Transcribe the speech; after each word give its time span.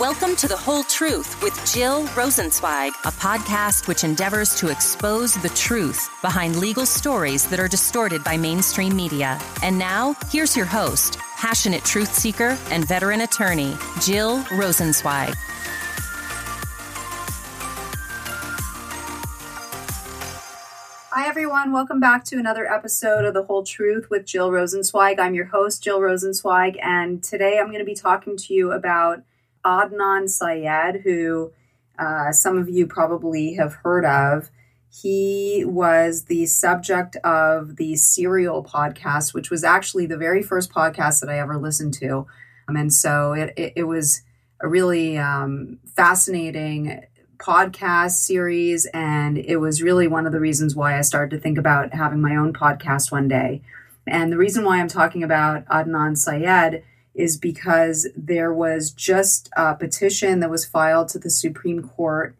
Welcome 0.00 0.34
to 0.36 0.48
The 0.48 0.56
Whole 0.56 0.82
Truth 0.82 1.40
with 1.40 1.54
Jill 1.72 2.04
Rosensweig, 2.08 2.88
a 3.04 3.12
podcast 3.12 3.86
which 3.86 4.02
endeavors 4.02 4.52
to 4.56 4.68
expose 4.68 5.36
the 5.36 5.50
truth 5.50 6.10
behind 6.20 6.56
legal 6.56 6.84
stories 6.84 7.46
that 7.48 7.60
are 7.60 7.68
distorted 7.68 8.24
by 8.24 8.36
mainstream 8.36 8.96
media. 8.96 9.38
And 9.62 9.78
now, 9.78 10.16
here's 10.32 10.56
your 10.56 10.66
host, 10.66 11.16
passionate 11.36 11.84
truth 11.84 12.12
seeker 12.12 12.58
and 12.70 12.88
veteran 12.88 13.20
attorney, 13.20 13.76
Jill 14.02 14.42
Rosensweig. 14.46 15.32
Hi, 21.10 21.28
everyone. 21.28 21.70
Welcome 21.70 22.00
back 22.00 22.24
to 22.24 22.38
another 22.40 22.66
episode 22.66 23.24
of 23.24 23.32
The 23.32 23.44
Whole 23.44 23.62
Truth 23.62 24.10
with 24.10 24.26
Jill 24.26 24.50
Rosensweig. 24.50 25.20
I'm 25.20 25.34
your 25.34 25.44
host, 25.44 25.84
Jill 25.84 26.00
Rosensweig, 26.00 26.82
and 26.82 27.22
today 27.22 27.60
I'm 27.60 27.66
going 27.66 27.78
to 27.78 27.84
be 27.84 27.94
talking 27.94 28.36
to 28.36 28.52
you 28.52 28.72
about 28.72 29.22
Adnan 29.64 30.28
Syed, 30.28 31.02
who 31.04 31.52
uh, 31.98 32.32
some 32.32 32.58
of 32.58 32.68
you 32.68 32.86
probably 32.86 33.54
have 33.54 33.74
heard 33.74 34.04
of. 34.04 34.50
He 34.90 35.64
was 35.66 36.24
the 36.24 36.46
subject 36.46 37.16
of 37.16 37.76
the 37.76 37.96
Serial 37.96 38.64
podcast, 38.64 39.34
which 39.34 39.50
was 39.50 39.64
actually 39.64 40.06
the 40.06 40.16
very 40.16 40.42
first 40.42 40.72
podcast 40.72 41.20
that 41.20 41.30
I 41.30 41.38
ever 41.38 41.56
listened 41.56 41.94
to. 41.94 42.26
Um, 42.68 42.76
and 42.76 42.92
so 42.92 43.32
it, 43.32 43.52
it, 43.56 43.72
it, 43.76 43.82
was 43.84 44.22
a 44.60 44.68
really 44.68 45.18
um, 45.18 45.78
fascinating 45.96 47.02
podcast 47.38 48.12
series. 48.12 48.86
And 48.86 49.36
it 49.36 49.56
was 49.56 49.82
really 49.82 50.06
one 50.06 50.26
of 50.26 50.32
the 50.32 50.40
reasons 50.40 50.76
why 50.76 50.96
I 50.96 51.02
started 51.02 51.36
to 51.36 51.42
think 51.42 51.58
about 51.58 51.92
having 51.92 52.20
my 52.20 52.36
own 52.36 52.52
podcast 52.52 53.10
one 53.10 53.28
day. 53.28 53.62
And 54.06 54.30
the 54.30 54.38
reason 54.38 54.64
why 54.64 54.78
I'm 54.78 54.88
talking 54.88 55.22
about 55.22 55.66
Adnan 55.66 56.16
Syed 56.16 56.84
is 57.14 57.36
because 57.36 58.08
there 58.16 58.52
was 58.52 58.90
just 58.90 59.48
a 59.56 59.74
petition 59.74 60.40
that 60.40 60.50
was 60.50 60.64
filed 60.64 61.08
to 61.08 61.18
the 61.18 61.30
Supreme 61.30 61.82
Court, 61.88 62.34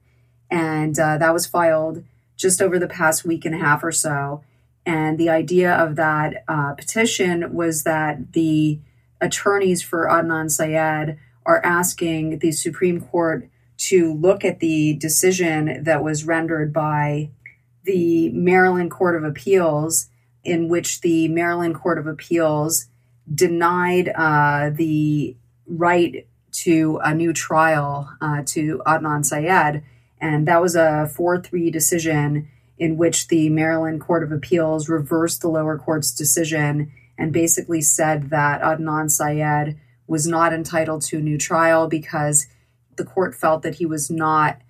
and 0.51 0.99
uh, 0.99 1.19
that 1.19 1.33
was 1.33 1.47
filed 1.47 2.05
just 2.37 2.61
over 2.61 2.79
the 2.79 2.89
past 2.89 3.25
week 3.25 3.45
and 3.45 3.55
a 3.55 3.59
half 3.59 3.85
or 3.85 3.93
so. 3.93 4.43
And 4.85 5.19
the 5.19 5.31
idea 5.31 5.73
of 5.73 5.97
that 5.97 6.45
uh, 6.49 6.75
petition 6.75 7.55
was 7.55 7.85
that 7.85 8.33
the 8.33 8.81
attorneys 9.21 9.83
for 9.83 10.07
Adnan 10.07 10.51
Syed 10.51 11.19
are 11.47 11.65
asking 11.65 12.41
the 12.41 12.53
Supreme 12.53 13.01
Court 13.01 13.49
to 13.77 14.13
look 14.15 14.45
at 14.45 14.61
the 14.61 14.95
decision 14.95 15.85
that 15.85 16.03
was 16.03 16.25
rendered 16.25 16.73
by 16.73 17.31
the 17.85 18.31
Maryland 18.31 18.91
Court 18.91 19.17
of 19.17 19.25
Appeals, 19.25 20.09
in 20.43 20.69
which 20.69 21.01
the 21.01 21.29
Maryland 21.29 21.75
Court 21.75 21.99
of 21.99 22.07
Appeals 22.07 22.87
denied 23.33 24.09
uh, 24.15 24.71
the 24.71 25.37
right 25.67 26.27
to 26.53 27.01
a 27.03 27.15
new 27.15 27.33
trial 27.33 28.11
uh, 28.21 28.43
to 28.47 28.83
Adnan 28.87 29.25
Syed. 29.25 29.83
And 30.21 30.47
that 30.47 30.63
was 30.63 30.77
a 30.77 31.11
4 31.15 31.41
3 31.41 31.71
decision 31.71 32.49
in 32.79 32.97
which 32.97 33.29
the 33.29 33.49
Maryland 33.51 34.01
Court 34.01 34.23
of 34.23 34.33
Appeals 34.33 34.89
reversed 34.89 35.41
the 35.41 35.49
lower 35.49 35.79
court's 35.79 36.13
decision 36.13 36.93
and 37.17 37.33
basically 37.33 37.81
said 37.81 38.31
that 38.31 38.61
Adnan 38.61 39.11
Syed 39.11 39.79
was 40.07 40.27
not 40.27 40.53
entitled 40.53 41.03
to 41.03 41.19
a 41.19 41.23
new 41.23 41.39
trial 41.39 41.87
because 41.89 42.47
the 42.97 43.05
court 43.05 43.35
felt 43.35 43.63
that 43.63 43.77
he 43.77 43.87
was 43.87 44.11
not 44.11 44.61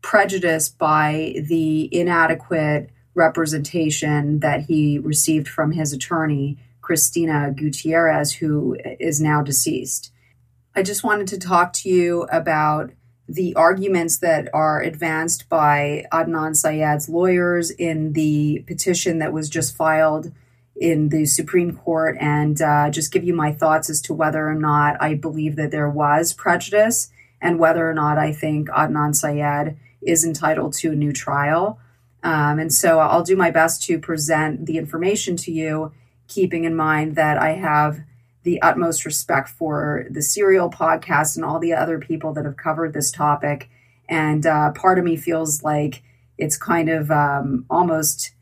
prejudiced 0.00 0.78
by 0.78 1.34
the 1.48 1.88
inadequate 1.94 2.90
representation 3.14 4.40
that 4.40 4.62
he 4.62 4.98
received 4.98 5.48
from 5.48 5.72
his 5.72 5.92
attorney, 5.92 6.58
Christina 6.82 7.52
Gutierrez, 7.56 8.34
who 8.34 8.76
is 9.00 9.20
now 9.20 9.42
deceased. 9.42 10.12
I 10.74 10.82
just 10.82 11.04
wanted 11.04 11.28
to 11.28 11.38
talk 11.38 11.72
to 11.74 11.88
you 11.88 12.24
about 12.24 12.92
the 13.28 13.54
arguments 13.54 14.18
that 14.18 14.48
are 14.52 14.82
advanced 14.82 15.48
by 15.48 16.04
Adnan 16.12 16.54
Syed's 16.54 17.08
lawyers 17.08 17.70
in 17.70 18.12
the 18.12 18.64
petition 18.66 19.18
that 19.18 19.32
was 19.32 19.48
just 19.48 19.76
filed 19.76 20.32
in 20.76 21.10
the 21.10 21.26
Supreme 21.26 21.76
Court 21.76 22.16
and 22.20 22.60
uh, 22.60 22.90
just 22.90 23.12
give 23.12 23.24
you 23.24 23.34
my 23.34 23.52
thoughts 23.52 23.88
as 23.88 24.00
to 24.02 24.14
whether 24.14 24.48
or 24.48 24.54
not 24.54 25.00
I 25.00 25.14
believe 25.14 25.56
that 25.56 25.70
there 25.70 25.88
was 25.88 26.32
prejudice 26.32 27.10
and 27.40 27.58
whether 27.58 27.88
or 27.88 27.94
not 27.94 28.18
I 28.18 28.32
think 28.32 28.68
Adnan 28.68 29.14
Syed 29.14 29.76
is 30.02 30.24
entitled 30.24 30.72
to 30.74 30.92
a 30.92 30.96
new 30.96 31.12
trial. 31.12 31.78
Um, 32.22 32.58
and 32.58 32.72
so 32.72 32.98
I'll 32.98 33.22
do 33.22 33.36
my 33.36 33.50
best 33.50 33.82
to 33.84 33.98
present 33.98 34.66
the 34.66 34.78
information 34.78 35.36
to 35.38 35.52
you, 35.52 35.92
keeping 36.28 36.64
in 36.64 36.74
mind 36.74 37.16
that 37.16 37.38
I 37.38 37.52
have 37.52 38.00
the 38.42 38.60
utmost 38.62 39.04
respect 39.04 39.48
for 39.48 40.06
the 40.10 40.22
Serial 40.22 40.70
podcast 40.70 41.36
and 41.36 41.44
all 41.44 41.58
the 41.58 41.74
other 41.74 41.98
people 41.98 42.32
that 42.34 42.44
have 42.44 42.56
covered 42.56 42.92
this 42.92 43.10
topic. 43.10 43.70
And 44.08 44.44
uh, 44.46 44.72
part 44.72 44.98
of 44.98 45.04
me 45.04 45.16
feels 45.16 45.62
like 45.62 46.02
it's 46.38 46.56
kind 46.56 46.88
of 46.88 47.10
um, 47.10 47.66
almost 47.70 48.32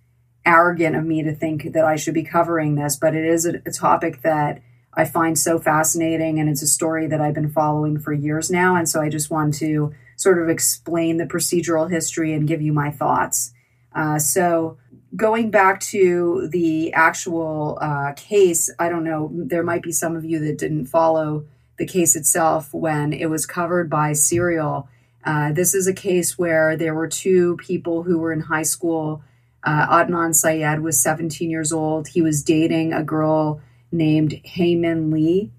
arrogant 0.47 0.97
of 0.97 1.05
me 1.05 1.23
to 1.23 1.35
think 1.35 1.73
that 1.75 1.85
I 1.85 1.97
should 1.97 2.15
be 2.15 2.23
covering 2.23 2.75
this, 2.75 2.97
but 2.97 3.15
it 3.15 3.25
is 3.25 3.45
a, 3.45 3.61
a 3.67 3.71
topic 3.71 4.23
that 4.23 4.63
I 4.95 5.05
find 5.05 5.39
so 5.39 5.59
fascinating. 5.59 6.41
And 6.41 6.49
it's 6.49 6.63
a 6.63 6.67
story 6.67 7.07
that 7.07 7.21
I've 7.21 7.35
been 7.35 7.51
following 7.51 7.99
for 7.99 8.13
years 8.13 8.51
now. 8.51 8.75
And 8.75 8.89
so 8.89 9.01
I 9.01 9.09
just 9.09 9.31
want 9.31 9.55
to 9.55 9.95
sort 10.17 10.43
of 10.43 10.49
explain 10.49 11.19
the 11.19 11.25
procedural 11.25 11.91
history 11.91 12.33
and 12.33 12.49
give 12.49 12.63
you 12.63 12.73
my 12.73 12.91
thoughts. 12.91 13.53
Uh, 13.95 14.19
so, 14.19 14.79
going 15.17 15.51
back 15.51 15.81
to 15.81 16.49
the 16.53 16.93
actual 16.93 17.79
uh, 17.81 18.13
case, 18.17 18.71
I 18.79 18.89
don't 18.89 19.05
know, 19.05 19.31
there 19.33 19.63
might 19.63 19.83
be 19.83 19.93
some 19.93 20.17
of 20.17 20.25
you 20.25 20.39
that 20.41 20.59
didn't 20.59 20.87
follow 20.87 21.45
the 21.79 21.87
case 21.87 22.15
itself 22.15 22.73
when 22.73 23.13
it 23.13 23.27
was 23.27 23.47
covered 23.47 23.91
by 23.91 24.13
Serial. 24.13 24.89
Uh, 25.25 25.53
this 25.53 25.75
is 25.75 25.87
a 25.87 25.93
case 25.93 26.39
where 26.39 26.77
there 26.77 26.95
were 26.95 27.09
two 27.09 27.57
people 27.57 28.03
who 28.03 28.19
were 28.19 28.33
in 28.33 28.41
high 28.41 28.63
school. 28.63 29.23
Uh, 29.65 29.87
Adnan 29.89 30.35
Syed 30.35 30.81
was 30.81 31.03
17 31.03 31.51
years 31.51 31.73
old. 31.73 32.09
He 32.09 32.23
was 32.23 32.43
dating 32.43 32.93
a 32.93 33.03
girl 33.03 33.61
named 33.93 34.41
Hae 34.45 34.75
Min 34.75 35.11
Lee. 35.11 35.51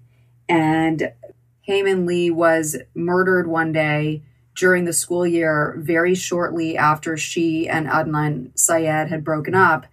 And 0.48 1.12
Hae 1.62 1.82
Min 1.82 2.06
Lee 2.06 2.30
was 2.30 2.76
murdered 2.94 3.46
one 3.46 3.72
day 3.72 4.22
during 4.54 4.84
the 4.84 4.92
school 4.92 5.26
year, 5.26 5.76
very 5.78 6.14
shortly 6.14 6.76
after 6.76 7.16
she 7.16 7.68
and 7.68 7.86
Adnan 7.86 8.56
Syed 8.58 9.08
had 9.08 9.24
broken 9.24 9.54
up. 9.54 9.86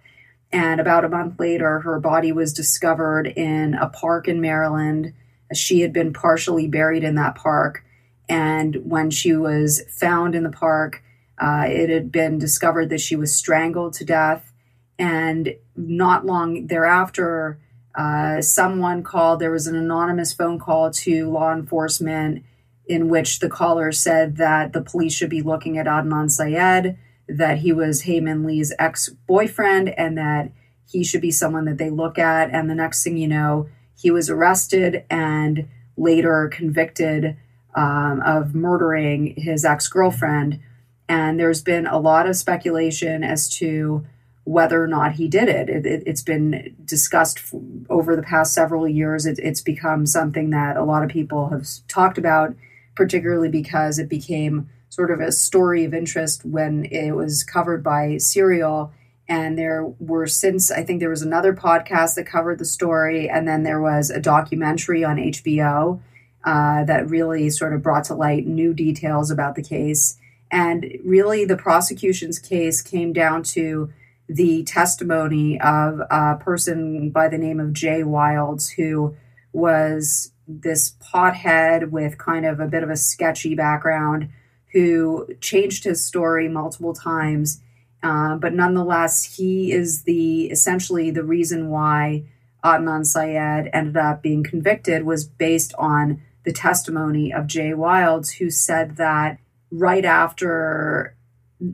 And 0.52 0.80
about 0.80 1.04
a 1.04 1.08
month 1.08 1.38
later, 1.38 1.80
her 1.80 2.00
body 2.00 2.32
was 2.32 2.52
discovered 2.52 3.26
in 3.26 3.74
a 3.74 3.88
park 3.88 4.28
in 4.28 4.40
Maryland. 4.40 5.14
She 5.54 5.80
had 5.80 5.92
been 5.92 6.12
partially 6.12 6.66
buried 6.66 7.04
in 7.04 7.14
that 7.14 7.36
park. 7.36 7.84
And 8.28 8.76
when 8.84 9.10
she 9.10 9.34
was 9.34 9.82
found 9.88 10.34
in 10.34 10.42
the 10.42 10.50
park, 10.50 11.02
uh, 11.38 11.64
it 11.66 11.88
had 11.88 12.12
been 12.12 12.38
discovered 12.38 12.90
that 12.90 13.00
she 13.00 13.16
was 13.16 13.34
strangled 13.34 13.94
to 13.94 14.04
death. 14.04 14.52
And 14.98 15.54
not 15.74 16.26
long 16.26 16.66
thereafter, 16.66 17.58
uh, 17.94 18.42
someone 18.42 19.02
called, 19.02 19.40
there 19.40 19.50
was 19.50 19.66
an 19.66 19.74
anonymous 19.74 20.32
phone 20.32 20.58
call 20.58 20.90
to 20.90 21.30
law 21.30 21.52
enforcement 21.52 22.44
in 22.90 23.08
which 23.08 23.38
the 23.38 23.48
caller 23.48 23.92
said 23.92 24.36
that 24.36 24.72
the 24.72 24.82
police 24.82 25.14
should 25.14 25.30
be 25.30 25.42
looking 25.42 25.78
at 25.78 25.86
Adnan 25.86 26.28
Syed, 26.28 26.98
that 27.28 27.58
he 27.58 27.72
was 27.72 28.02
Hae 28.02 28.20
Min 28.20 28.44
Lee's 28.44 28.74
ex 28.80 29.08
boyfriend, 29.28 29.90
and 29.90 30.18
that 30.18 30.50
he 30.90 31.04
should 31.04 31.20
be 31.20 31.30
someone 31.30 31.66
that 31.66 31.78
they 31.78 31.88
look 31.88 32.18
at. 32.18 32.50
And 32.50 32.68
the 32.68 32.74
next 32.74 33.04
thing 33.04 33.16
you 33.16 33.28
know, 33.28 33.68
he 33.96 34.10
was 34.10 34.28
arrested 34.28 35.04
and 35.08 35.68
later 35.96 36.48
convicted 36.48 37.36
um, 37.76 38.20
of 38.22 38.56
murdering 38.56 39.34
his 39.36 39.64
ex 39.64 39.86
girlfriend. 39.86 40.58
And 41.08 41.38
there's 41.38 41.62
been 41.62 41.86
a 41.86 41.98
lot 41.98 42.28
of 42.28 42.34
speculation 42.34 43.22
as 43.22 43.48
to 43.58 44.04
whether 44.42 44.82
or 44.82 44.88
not 44.88 45.12
he 45.12 45.28
did 45.28 45.48
it. 45.48 45.68
it, 45.68 46.06
has 46.08 46.20
it 46.20 46.26
been 46.26 46.74
discussed 46.84 47.38
f- 47.38 47.60
over 47.88 48.16
the 48.16 48.22
past 48.22 48.52
several 48.52 48.88
years. 48.88 49.26
It, 49.26 49.38
it's 49.38 49.60
become 49.60 50.06
something 50.06 50.50
that 50.50 50.76
a 50.76 50.82
lot 50.82 51.04
of 51.04 51.08
people 51.08 51.50
have 51.50 51.68
talked 51.86 52.18
about, 52.18 52.56
particularly 52.94 53.48
because 53.48 53.98
it 53.98 54.08
became 54.08 54.68
sort 54.88 55.10
of 55.10 55.20
a 55.20 55.32
story 55.32 55.84
of 55.84 55.94
interest 55.94 56.44
when 56.44 56.84
it 56.86 57.12
was 57.12 57.44
covered 57.44 57.82
by 57.82 58.16
Serial. 58.18 58.92
And 59.28 59.56
there 59.56 59.84
were 60.00 60.26
since, 60.26 60.70
I 60.70 60.82
think 60.82 60.98
there 60.98 61.08
was 61.08 61.22
another 61.22 61.54
podcast 61.54 62.16
that 62.16 62.26
covered 62.26 62.58
the 62.58 62.64
story, 62.64 63.28
and 63.28 63.46
then 63.46 63.62
there 63.62 63.80
was 63.80 64.10
a 64.10 64.20
documentary 64.20 65.04
on 65.04 65.16
HBO 65.16 66.00
uh, 66.44 66.84
that 66.84 67.08
really 67.08 67.48
sort 67.50 67.72
of 67.72 67.82
brought 67.82 68.04
to 68.04 68.14
light 68.14 68.46
new 68.46 68.74
details 68.74 69.30
about 69.30 69.54
the 69.54 69.62
case. 69.62 70.18
And 70.50 70.98
really, 71.04 71.44
the 71.44 71.56
prosecution's 71.56 72.40
case 72.40 72.82
came 72.82 73.12
down 73.12 73.44
to 73.44 73.92
the 74.28 74.64
testimony 74.64 75.60
of 75.60 76.00
a 76.10 76.36
person 76.36 77.10
by 77.10 77.28
the 77.28 77.38
name 77.38 77.60
of 77.60 77.72
Jay 77.72 78.02
Wilds, 78.02 78.70
who 78.70 79.14
was 79.52 80.32
this 80.60 80.94
pothead 81.12 81.90
with 81.90 82.18
kind 82.18 82.44
of 82.44 82.60
a 82.60 82.66
bit 82.66 82.82
of 82.82 82.90
a 82.90 82.96
sketchy 82.96 83.54
background, 83.54 84.28
who 84.72 85.28
changed 85.40 85.84
his 85.84 86.04
story 86.04 86.48
multiple 86.48 86.94
times. 86.94 87.60
Uh, 88.02 88.36
but 88.36 88.54
nonetheless, 88.54 89.36
he 89.36 89.72
is 89.72 90.04
the 90.04 90.50
essentially 90.50 91.10
the 91.10 91.24
reason 91.24 91.68
why 91.68 92.24
Adnan 92.64 93.04
Syed 93.04 93.70
ended 93.72 93.96
up 93.96 94.22
being 94.22 94.42
convicted 94.42 95.04
was 95.04 95.24
based 95.24 95.74
on 95.78 96.22
the 96.44 96.52
testimony 96.52 97.32
of 97.32 97.46
Jay 97.46 97.74
Wilds, 97.74 98.32
who 98.32 98.50
said 98.50 98.96
that 98.96 99.38
right 99.70 100.04
after 100.04 101.14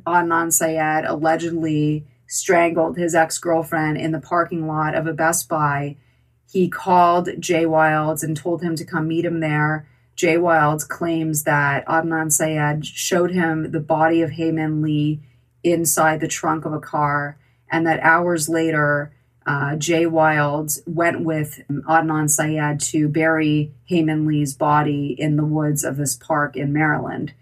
Adnan 0.06 0.52
Syed 0.52 1.04
allegedly 1.04 2.06
strangled 2.26 2.96
his 2.96 3.14
ex 3.14 3.38
girlfriend 3.38 3.96
in 3.98 4.12
the 4.12 4.20
parking 4.20 4.66
lot 4.66 4.94
of 4.94 5.06
a 5.06 5.12
Best 5.12 5.48
Buy, 5.48 5.96
he 6.50 6.68
called 6.68 7.28
Jay 7.40 7.66
Wilds 7.66 8.22
and 8.22 8.36
told 8.36 8.62
him 8.62 8.76
to 8.76 8.84
come 8.84 9.08
meet 9.08 9.24
him 9.24 9.40
there. 9.40 9.86
Jay 10.14 10.38
Wilds 10.38 10.84
claims 10.84 11.44
that 11.44 11.84
Adnan 11.86 12.32
Syed 12.32 12.86
showed 12.86 13.32
him 13.32 13.70
the 13.70 13.80
body 13.80 14.22
of 14.22 14.30
Hae 14.30 14.50
Min 14.50 14.80
Lee 14.80 15.20
inside 15.62 16.20
the 16.20 16.28
trunk 16.28 16.64
of 16.64 16.72
a 16.72 16.80
car, 16.80 17.38
and 17.70 17.86
that 17.86 18.00
hours 18.00 18.48
later, 18.48 19.12
uh, 19.46 19.76
Jay 19.76 20.06
Wilds 20.06 20.82
went 20.86 21.20
with 21.20 21.60
Adnan 21.70 22.30
Syed 22.30 22.80
to 22.80 23.08
bury 23.08 23.72
Hae 23.84 24.02
Min 24.02 24.26
Lee's 24.26 24.54
body 24.54 25.14
in 25.18 25.36
the 25.36 25.44
woods 25.44 25.84
of 25.84 25.96
this 25.96 26.16
park 26.16 26.56
in 26.56 26.72
Maryland. 26.72 27.32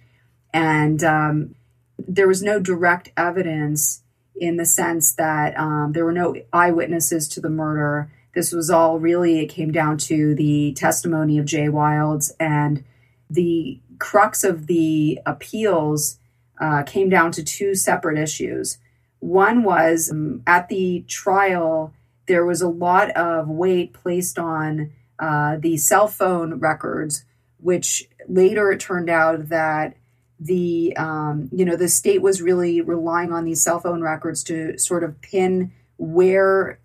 And 0.52 1.02
um, 1.02 1.54
there 1.98 2.28
was 2.28 2.42
no 2.42 2.60
direct 2.60 3.10
evidence 3.16 4.02
in 4.36 4.56
the 4.56 4.66
sense 4.66 5.12
that 5.14 5.58
um, 5.58 5.92
there 5.92 6.04
were 6.04 6.12
no 6.12 6.34
eyewitnesses 6.52 7.28
to 7.28 7.40
the 7.40 7.48
murder. 7.50 8.10
This 8.34 8.52
was 8.52 8.70
all 8.70 8.98
really, 8.98 9.40
it 9.40 9.46
came 9.46 9.70
down 9.70 9.98
to 9.98 10.34
the 10.34 10.72
testimony 10.72 11.38
of 11.38 11.44
Jay 11.44 11.68
Wilds, 11.68 12.32
and 12.40 12.84
the 13.30 13.80
crux 13.98 14.44
of 14.44 14.66
the 14.66 15.20
appeals 15.24 16.18
uh, 16.60 16.82
came 16.82 17.08
down 17.08 17.32
to 17.32 17.44
two 17.44 17.74
separate 17.74 18.18
issues. 18.18 18.78
One 19.20 19.62
was 19.62 20.10
um, 20.10 20.42
at 20.46 20.68
the 20.68 21.04
trial, 21.08 21.94
there 22.26 22.44
was 22.44 22.60
a 22.60 22.68
lot 22.68 23.10
of 23.10 23.48
weight 23.48 23.92
placed 23.92 24.38
on 24.38 24.92
uh, 25.18 25.56
the 25.58 25.76
cell 25.76 26.08
phone 26.08 26.58
records, 26.58 27.24
which 27.58 28.08
later 28.28 28.70
it 28.72 28.80
turned 28.80 29.10
out 29.10 29.48
that 29.48 29.96
the 30.40 30.94
um, 30.96 31.48
you 31.52 31.64
know 31.64 31.76
the 31.76 31.88
state 31.88 32.20
was 32.20 32.42
really 32.42 32.80
relying 32.80 33.32
on 33.32 33.44
these 33.44 33.62
cell 33.62 33.80
phone 33.80 34.02
records 34.02 34.42
to 34.44 34.76
sort 34.78 35.04
of 35.04 35.20
pin 35.20 35.72
where 35.96 36.78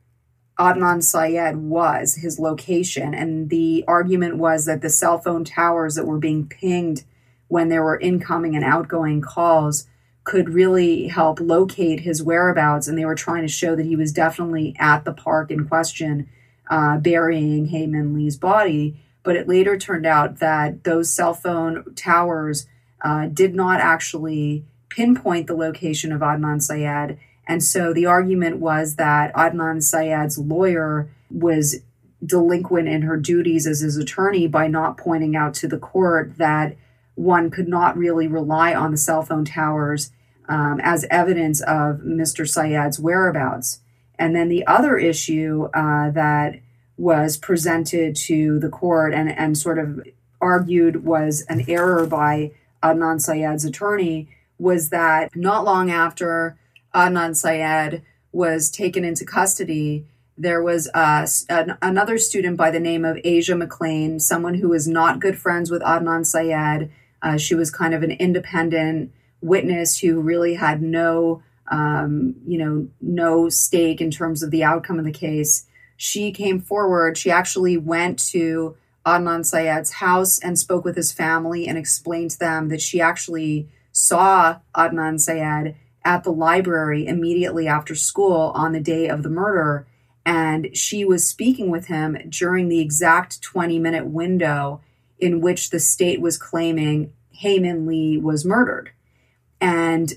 Adnan 0.59 1.01
Syed 1.01 1.55
was, 1.55 2.15
his 2.15 2.37
location. 2.37 3.13
And 3.13 3.49
the 3.49 3.85
argument 3.87 4.37
was 4.37 4.65
that 4.65 4.81
the 4.81 4.89
cell 4.89 5.17
phone 5.17 5.45
towers 5.45 5.95
that 5.95 6.05
were 6.05 6.19
being 6.19 6.47
pinged 6.47 7.05
when 7.47 7.69
there 7.69 7.83
were 7.83 7.99
incoming 7.99 8.55
and 8.55 8.65
outgoing 8.65 9.21
calls 9.21 9.87
could 10.25 10.53
really 10.53 11.07
help 11.07 11.39
locate 11.39 12.01
his 12.01 12.21
whereabouts. 12.21 12.87
And 12.87 12.97
they 12.97 13.05
were 13.05 13.15
trying 13.15 13.43
to 13.43 13.47
show 13.47 13.75
that 13.75 13.85
he 13.85 13.95
was 13.95 14.11
definitely 14.11 14.75
at 14.77 15.05
the 15.05 15.13
park 15.13 15.49
in 15.49 15.67
question, 15.67 16.29
uh, 16.69 16.97
burying 16.97 17.67
Hae 17.67 17.87
Min 17.87 18.13
Lee's 18.13 18.37
body. 18.37 19.01
But 19.23 19.37
it 19.37 19.47
later 19.47 19.77
turned 19.77 20.05
out 20.05 20.39
that 20.39 20.83
those 20.83 21.11
cell 21.11 21.33
phone 21.33 21.95
towers 21.95 22.67
uh, 23.01 23.27
did 23.27 23.55
not 23.55 23.79
actually 23.79 24.65
pinpoint 24.89 25.47
the 25.47 25.55
location 25.55 26.11
of 26.11 26.21
Adnan 26.21 26.61
Syed. 26.61 27.17
And 27.49 27.63
so 27.63 27.91
the 27.91 28.05
argument 28.05 28.59
was 28.59 28.95
that 28.97 29.33
Adnan 29.33 29.81
Syed's 29.81 30.37
lawyer 30.37 31.09
was 31.31 31.77
delinquent 32.23 32.87
in 32.87 33.01
her 33.01 33.17
duties 33.17 33.65
as 33.65 33.79
his 33.79 33.97
attorney 33.97 34.45
by 34.45 34.67
not 34.67 34.97
pointing 34.97 35.35
out 35.35 35.55
to 35.55 35.67
the 35.67 35.79
court 35.79 36.37
that 36.37 36.77
one 37.15 37.49
could 37.49 37.67
not 37.67 37.97
really 37.97 38.27
rely 38.27 38.75
on 38.75 38.91
the 38.91 38.97
cell 38.97 39.23
phone 39.23 39.45
towers 39.45 40.11
um, 40.47 40.79
as 40.83 41.07
evidence 41.09 41.59
of 41.61 42.01
Mr. 42.01 42.47
Syed's 42.47 42.99
whereabouts. 42.99 43.81
And 44.19 44.35
then 44.35 44.47
the 44.47 44.67
other 44.67 44.97
issue 44.97 45.69
uh, 45.73 46.11
that 46.11 46.59
was 46.97 47.35
presented 47.35 48.15
to 48.15 48.59
the 48.59 48.69
court 48.69 49.11
and, 49.11 49.31
and 49.31 49.57
sort 49.57 49.79
of 49.79 50.05
argued 50.39 51.03
was 51.03 51.45
an 51.49 51.65
error 51.67 52.05
by 52.05 52.51
Adnan 52.83 53.19
Syed's 53.19 53.65
attorney 53.65 54.29
was 54.59 54.89
that 54.89 55.35
not 55.35 55.65
long 55.65 55.89
after 55.89 56.59
Adnan 56.93 57.35
Syed 57.35 58.03
was 58.31 58.69
taken 58.69 59.03
into 59.03 59.25
custody, 59.25 60.05
there 60.39 60.63
was 60.63 60.89
uh, 60.93 61.27
an, 61.49 61.77
another 61.81 62.17
student 62.17 62.55
by 62.55 62.71
the 62.71 62.79
name 62.79 63.03
of 63.03 63.19
Asia 63.25 63.53
McClain, 63.53 64.21
someone 64.21 64.53
who 64.53 64.69
was 64.69 64.87
not 64.87 65.19
good 65.19 65.37
friends 65.37 65.69
with 65.69 65.81
Adnan 65.81 66.25
Syed. 66.25 66.89
Uh, 67.21 67.37
she 67.37 67.53
was 67.55 67.69
kind 67.69 67.93
of 67.93 68.03
an 68.03 68.11
independent 68.11 69.11
witness 69.41 69.99
who 69.99 70.21
really 70.21 70.55
had 70.55 70.81
no, 70.81 71.43
um, 71.69 72.35
you 72.47 72.57
know, 72.57 72.87
no 73.01 73.49
stake 73.49 73.99
in 73.99 74.09
terms 74.09 74.41
of 74.41 74.49
the 74.49 74.63
outcome 74.63 74.97
of 74.97 75.03
the 75.03 75.11
case. 75.11 75.65
She 75.97 76.31
came 76.31 76.61
forward. 76.61 77.17
She 77.17 77.29
actually 77.29 77.75
went 77.75 78.17
to 78.29 78.77
Adnan 79.05 79.45
Syed's 79.45 79.91
house 79.91 80.39
and 80.39 80.57
spoke 80.57 80.85
with 80.85 80.95
his 80.95 81.11
family 81.11 81.67
and 81.67 81.77
explained 81.77 82.31
to 82.31 82.39
them 82.39 82.69
that 82.69 82.81
she 82.81 83.01
actually 83.01 83.67
saw 83.91 84.59
Adnan 84.73 85.19
Syed 85.19 85.75
at 86.03 86.23
the 86.23 86.31
library 86.31 87.05
immediately 87.05 87.67
after 87.67 87.95
school 87.95 88.51
on 88.55 88.71
the 88.71 88.79
day 88.79 89.07
of 89.07 89.23
the 89.23 89.29
murder. 89.29 89.87
And 90.25 90.75
she 90.75 91.03
was 91.03 91.27
speaking 91.27 91.69
with 91.69 91.87
him 91.87 92.17
during 92.29 92.69
the 92.69 92.79
exact 92.79 93.41
20 93.41 93.79
minute 93.79 94.05
window 94.05 94.81
in 95.17 95.41
which 95.41 95.69
the 95.69 95.79
state 95.79 96.21
was 96.21 96.37
claiming 96.37 97.11
Hae 97.31 97.59
Min 97.59 97.85
Lee 97.85 98.17
was 98.17 98.45
murdered. 98.45 98.91
And 99.59 100.13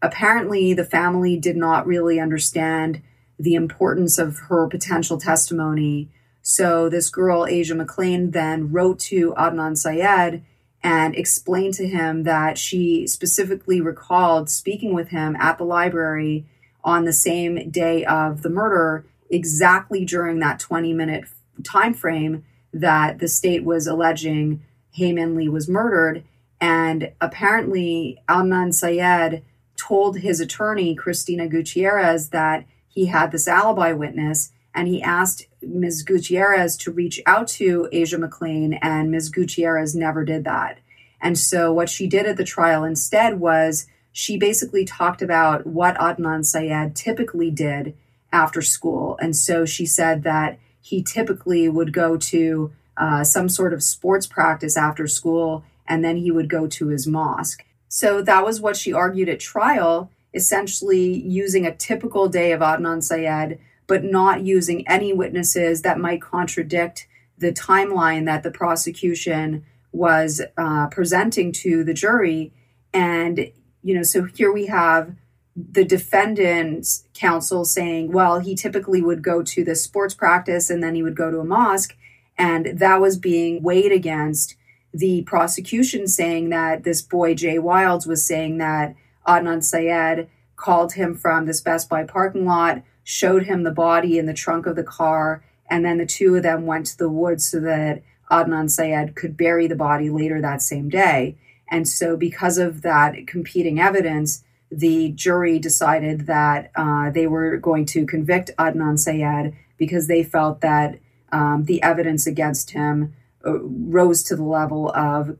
apparently, 0.00 0.72
the 0.72 0.84
family 0.84 1.38
did 1.38 1.56
not 1.56 1.86
really 1.86 2.18
understand 2.20 3.02
the 3.38 3.54
importance 3.54 4.18
of 4.18 4.38
her 4.48 4.66
potential 4.66 5.18
testimony 5.18 6.10
so 6.48 6.88
this 6.88 7.10
girl, 7.10 7.44
Asia 7.44 7.74
McClain, 7.74 8.30
then 8.30 8.70
wrote 8.70 9.00
to 9.00 9.34
Adnan 9.36 9.76
Syed 9.76 10.44
and 10.82 11.14
explained 11.14 11.74
to 11.74 11.88
him 11.88 12.22
that 12.24 12.58
she 12.58 13.06
specifically 13.06 13.80
recalled 13.80 14.48
speaking 14.48 14.94
with 14.94 15.08
him 15.08 15.36
at 15.36 15.58
the 15.58 15.64
library 15.64 16.46
on 16.84 17.04
the 17.04 17.12
same 17.12 17.70
day 17.70 18.04
of 18.04 18.42
the 18.42 18.50
murder, 18.50 19.04
exactly 19.28 20.04
during 20.04 20.38
that 20.38 20.60
20 20.60 20.92
minute 20.92 21.24
time 21.64 21.92
frame 21.92 22.44
that 22.72 23.18
the 23.18 23.28
state 23.28 23.64
was 23.64 23.86
alleging 23.86 24.62
Hae 24.92 25.12
Min 25.12 25.34
Lee 25.34 25.48
was 25.48 25.68
murdered. 25.68 26.24
And 26.60 27.12
apparently, 27.20 28.18
Adnan 28.28 28.72
Syed 28.72 29.42
told 29.76 30.18
his 30.18 30.40
attorney, 30.40 30.94
Christina 30.94 31.48
Gutierrez, 31.48 32.30
that 32.30 32.64
he 32.88 33.06
had 33.06 33.30
this 33.30 33.46
alibi 33.46 33.92
witness 33.92 34.52
and 34.76 34.86
he 34.86 35.02
asked 35.02 35.46
Ms. 35.62 36.02
Gutierrez 36.02 36.76
to 36.76 36.92
reach 36.92 37.18
out 37.24 37.48
to 37.48 37.88
Asia 37.90 38.18
McClain, 38.18 38.78
and 38.82 39.10
Ms. 39.10 39.30
Gutierrez 39.30 39.94
never 39.94 40.22
did 40.22 40.44
that. 40.44 40.78
And 41.20 41.38
so, 41.38 41.72
what 41.72 41.88
she 41.88 42.06
did 42.06 42.26
at 42.26 42.36
the 42.36 42.44
trial 42.44 42.84
instead 42.84 43.40
was 43.40 43.86
she 44.12 44.36
basically 44.36 44.84
talked 44.84 45.22
about 45.22 45.66
what 45.66 45.96
Adnan 45.96 46.44
Syed 46.44 46.94
typically 46.94 47.50
did 47.50 47.96
after 48.30 48.60
school. 48.60 49.16
And 49.20 49.34
so, 49.34 49.64
she 49.64 49.86
said 49.86 50.24
that 50.24 50.58
he 50.82 51.02
typically 51.02 51.70
would 51.70 51.94
go 51.94 52.18
to 52.18 52.70
uh, 52.98 53.24
some 53.24 53.48
sort 53.48 53.72
of 53.72 53.82
sports 53.82 54.26
practice 54.26 54.76
after 54.76 55.06
school, 55.08 55.64
and 55.88 56.04
then 56.04 56.18
he 56.18 56.30
would 56.30 56.50
go 56.50 56.66
to 56.66 56.88
his 56.88 57.06
mosque. 57.06 57.64
So, 57.88 58.20
that 58.20 58.44
was 58.44 58.60
what 58.60 58.76
she 58.76 58.92
argued 58.92 59.30
at 59.30 59.40
trial, 59.40 60.10
essentially 60.34 61.18
using 61.18 61.64
a 61.64 61.74
typical 61.74 62.28
day 62.28 62.52
of 62.52 62.60
Adnan 62.60 63.02
Syed 63.02 63.58
but 63.86 64.04
not 64.04 64.42
using 64.42 64.86
any 64.88 65.12
witnesses 65.12 65.82
that 65.82 65.98
might 65.98 66.22
contradict 66.22 67.06
the 67.38 67.52
timeline 67.52 68.24
that 68.26 68.42
the 68.42 68.50
prosecution 68.50 69.64
was 69.92 70.42
uh, 70.56 70.88
presenting 70.88 71.52
to 71.52 71.84
the 71.84 71.94
jury. 71.94 72.52
And, 72.92 73.52
you 73.82 73.94
know, 73.94 74.02
so 74.02 74.24
here 74.24 74.52
we 74.52 74.66
have 74.66 75.14
the 75.54 75.84
defendant's 75.84 77.04
counsel 77.14 77.64
saying, 77.64 78.12
well, 78.12 78.40
he 78.40 78.54
typically 78.54 79.00
would 79.00 79.22
go 79.22 79.42
to 79.42 79.64
the 79.64 79.74
sports 79.74 80.14
practice 80.14 80.68
and 80.68 80.82
then 80.82 80.94
he 80.94 81.02
would 81.02 81.16
go 81.16 81.30
to 81.30 81.40
a 81.40 81.44
mosque. 81.44 81.96
And 82.36 82.78
that 82.78 83.00
was 83.00 83.16
being 83.16 83.62
weighed 83.62 83.92
against 83.92 84.56
the 84.92 85.22
prosecution 85.22 86.06
saying 86.08 86.50
that 86.50 86.84
this 86.84 87.00
boy, 87.00 87.34
Jay 87.34 87.58
Wilds, 87.58 88.06
was 88.06 88.24
saying 88.24 88.58
that 88.58 88.94
Adnan 89.26 89.62
Syed 89.62 90.28
called 90.56 90.94
him 90.94 91.14
from 91.14 91.46
this 91.46 91.60
Best 91.60 91.88
Buy 91.88 92.04
parking 92.04 92.46
lot 92.46 92.82
showed 93.08 93.44
him 93.44 93.62
the 93.62 93.70
body 93.70 94.18
in 94.18 94.26
the 94.26 94.34
trunk 94.34 94.66
of 94.66 94.74
the 94.74 94.82
car, 94.82 95.44
and 95.70 95.84
then 95.84 95.96
the 95.96 96.04
two 96.04 96.34
of 96.34 96.42
them 96.42 96.66
went 96.66 96.86
to 96.86 96.98
the 96.98 97.08
woods 97.08 97.46
so 97.46 97.60
that 97.60 98.02
Adnan 98.32 98.68
Syed 98.68 99.14
could 99.14 99.36
bury 99.36 99.68
the 99.68 99.76
body 99.76 100.10
later 100.10 100.40
that 100.40 100.60
same 100.60 100.88
day. 100.88 101.36
And 101.70 101.86
so, 101.86 102.16
because 102.16 102.58
of 102.58 102.82
that 102.82 103.28
competing 103.28 103.78
evidence, 103.78 104.42
the 104.72 105.10
jury 105.12 105.60
decided 105.60 106.26
that 106.26 106.72
uh, 106.74 107.10
they 107.10 107.28
were 107.28 107.58
going 107.58 107.86
to 107.86 108.06
convict 108.06 108.50
Adnan 108.58 108.98
Syed 108.98 109.54
because 109.78 110.08
they 110.08 110.24
felt 110.24 110.60
that 110.62 110.98
um, 111.30 111.64
the 111.66 111.80
evidence 111.84 112.26
against 112.26 112.72
him 112.72 113.14
uh, 113.46 113.60
rose 113.60 114.24
to 114.24 114.34
the 114.34 114.42
level 114.42 114.90
of 114.90 115.38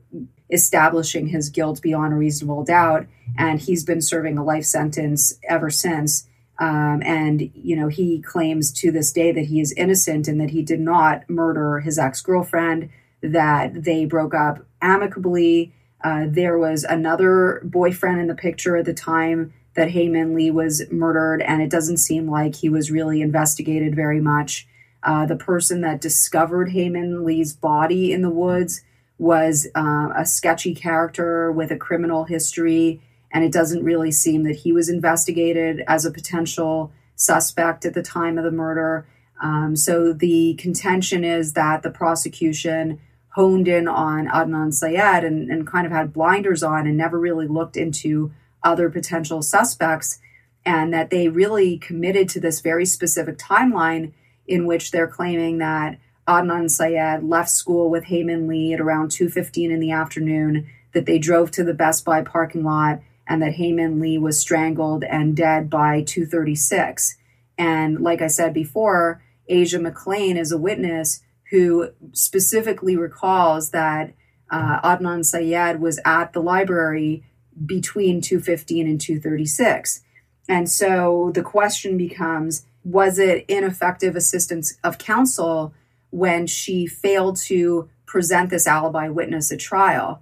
establishing 0.49 1.27
his 1.27 1.49
guilt 1.49 1.81
beyond 1.81 2.13
a 2.13 2.15
reasonable 2.15 2.63
doubt. 2.63 3.07
And 3.37 3.59
he's 3.59 3.83
been 3.83 4.01
serving 4.01 4.37
a 4.37 4.43
life 4.43 4.63
sentence 4.63 5.37
ever 5.49 5.69
since. 5.69 6.29
Um, 6.59 7.03
and, 7.03 7.51
you 7.53 7.75
know, 7.75 7.87
he 7.87 8.19
claims 8.19 8.71
to 8.73 8.91
this 8.91 9.11
day 9.11 9.31
that 9.31 9.45
he 9.45 9.61
is 9.61 9.73
innocent 9.73 10.27
and 10.27 10.41
that 10.41 10.49
he 10.49 10.63
did 10.63 10.79
not 10.79 11.29
murder 11.29 11.79
his 11.79 11.99
ex 11.99 12.21
girlfriend. 12.21 12.89
that 13.21 13.83
they 13.83 14.05
broke 14.05 14.33
up 14.33 14.65
amicably. 14.81 15.73
Uh, 16.03 16.25
there 16.27 16.57
was 16.57 16.83
another 16.83 17.61
boyfriend 17.63 18.21
in 18.21 18.27
the 18.27 18.35
picture 18.35 18.77
at 18.77 18.85
the 18.85 18.93
time 18.93 19.53
that 19.75 19.91
Hae 19.91 20.07
Min 20.09 20.35
Lee 20.35 20.51
was 20.51 20.83
murdered, 20.91 21.41
and 21.41 21.61
it 21.61 21.69
doesn't 21.69 21.97
seem 21.97 22.29
like 22.29 22.55
he 22.55 22.69
was 22.69 22.91
really 22.91 23.21
investigated 23.21 23.95
very 23.95 24.21
much. 24.21 24.67
Uh, 25.03 25.25
the 25.25 25.35
person 25.35 25.81
that 25.81 26.01
discovered 26.01 26.71
Hae 26.71 26.89
Min 26.89 27.23
Lee's 27.23 27.53
body 27.53 28.11
in 28.11 28.21
the 28.21 28.29
woods 28.29 28.81
was 29.17 29.67
uh, 29.75 30.09
a 30.15 30.25
sketchy 30.25 30.75
character 30.75 31.51
with 31.51 31.71
a 31.71 31.77
criminal 31.77 32.25
history, 32.25 33.01
and 33.31 33.43
it 33.43 33.51
doesn't 33.51 33.83
really 33.83 34.11
seem 34.11 34.43
that 34.43 34.57
he 34.57 34.71
was 34.71 34.89
investigated 34.89 35.83
as 35.87 36.05
a 36.05 36.11
potential 36.11 36.91
suspect 37.15 37.85
at 37.85 37.93
the 37.93 38.03
time 38.03 38.37
of 38.37 38.43
the 38.43 38.51
murder. 38.51 39.07
Um, 39.41 39.75
so 39.75 40.13
the 40.13 40.55
contention 40.55 41.23
is 41.23 41.53
that 41.53 41.83
the 41.83 41.91
prosecution 41.91 42.99
honed 43.29 43.67
in 43.67 43.87
on 43.87 44.27
Adnan 44.27 44.73
Syed 44.73 45.23
and, 45.23 45.51
and 45.51 45.67
kind 45.67 45.85
of 45.85 45.91
had 45.91 46.13
blinders 46.13 46.63
on 46.63 46.87
and 46.87 46.97
never 46.97 47.19
really 47.19 47.47
looked 47.47 47.77
into 47.77 48.31
other 48.63 48.89
potential 48.89 49.41
suspects, 49.41 50.19
and 50.65 50.93
that 50.93 51.11
they 51.11 51.29
really 51.29 51.77
committed 51.77 52.27
to 52.29 52.39
this 52.39 52.61
very 52.61 52.85
specific 52.85 53.37
timeline 53.37 54.11
in 54.47 54.65
which 54.65 54.91
they're 54.91 55.07
claiming 55.07 55.59
that 55.59 55.99
Adnan 56.27 56.69
Syed 56.69 57.23
left 57.23 57.49
school 57.49 57.89
with 57.89 58.05
Hae 58.05 58.23
Min 58.23 58.47
Lee 58.47 58.73
at 58.73 58.81
around 58.81 59.09
2.15 59.09 59.71
in 59.71 59.79
the 59.79 59.91
afternoon, 59.91 60.67
that 60.93 61.05
they 61.05 61.19
drove 61.19 61.51
to 61.51 61.63
the 61.63 61.73
Best 61.73 62.03
Buy 62.03 62.21
parking 62.21 62.63
lot, 62.63 63.01
and 63.27 63.41
that 63.41 63.53
Hae 63.53 63.71
Min 63.71 63.99
Lee 63.99 64.17
was 64.17 64.39
strangled 64.39 65.03
and 65.03 65.35
dead 65.35 65.69
by 65.69 66.01
2.36. 66.01 67.15
And 67.57 67.99
like 67.99 68.21
I 68.21 68.27
said 68.27 68.53
before, 68.53 69.21
Asia 69.47 69.79
McClain 69.79 70.37
is 70.37 70.51
a 70.51 70.57
witness 70.57 71.21
who 71.51 71.91
specifically 72.11 72.95
recalls 72.95 73.71
that 73.71 74.13
uh, 74.49 74.79
Adnan 74.81 75.25
Syed 75.25 75.79
was 75.79 75.99
at 76.05 76.33
the 76.33 76.41
library 76.41 77.23
between 77.65 78.21
215 78.21 78.87
and 78.87 78.99
236. 78.99 80.01
And 80.47 80.69
so 80.69 81.31
the 81.33 81.41
question 81.41 81.97
becomes 81.97 82.65
was 82.83 83.19
it 83.19 83.43
ineffective 83.49 84.15
assistance 84.15 84.77
of 84.81 84.97
counsel 84.97 85.73
when 86.09 86.47
she 86.47 86.87
failed 86.87 87.35
to 87.35 87.89
present 88.05 88.49
this 88.49 88.65
alibi 88.65 89.09
witness 89.09 89.51
at 89.51 89.59
trial? 89.59 90.21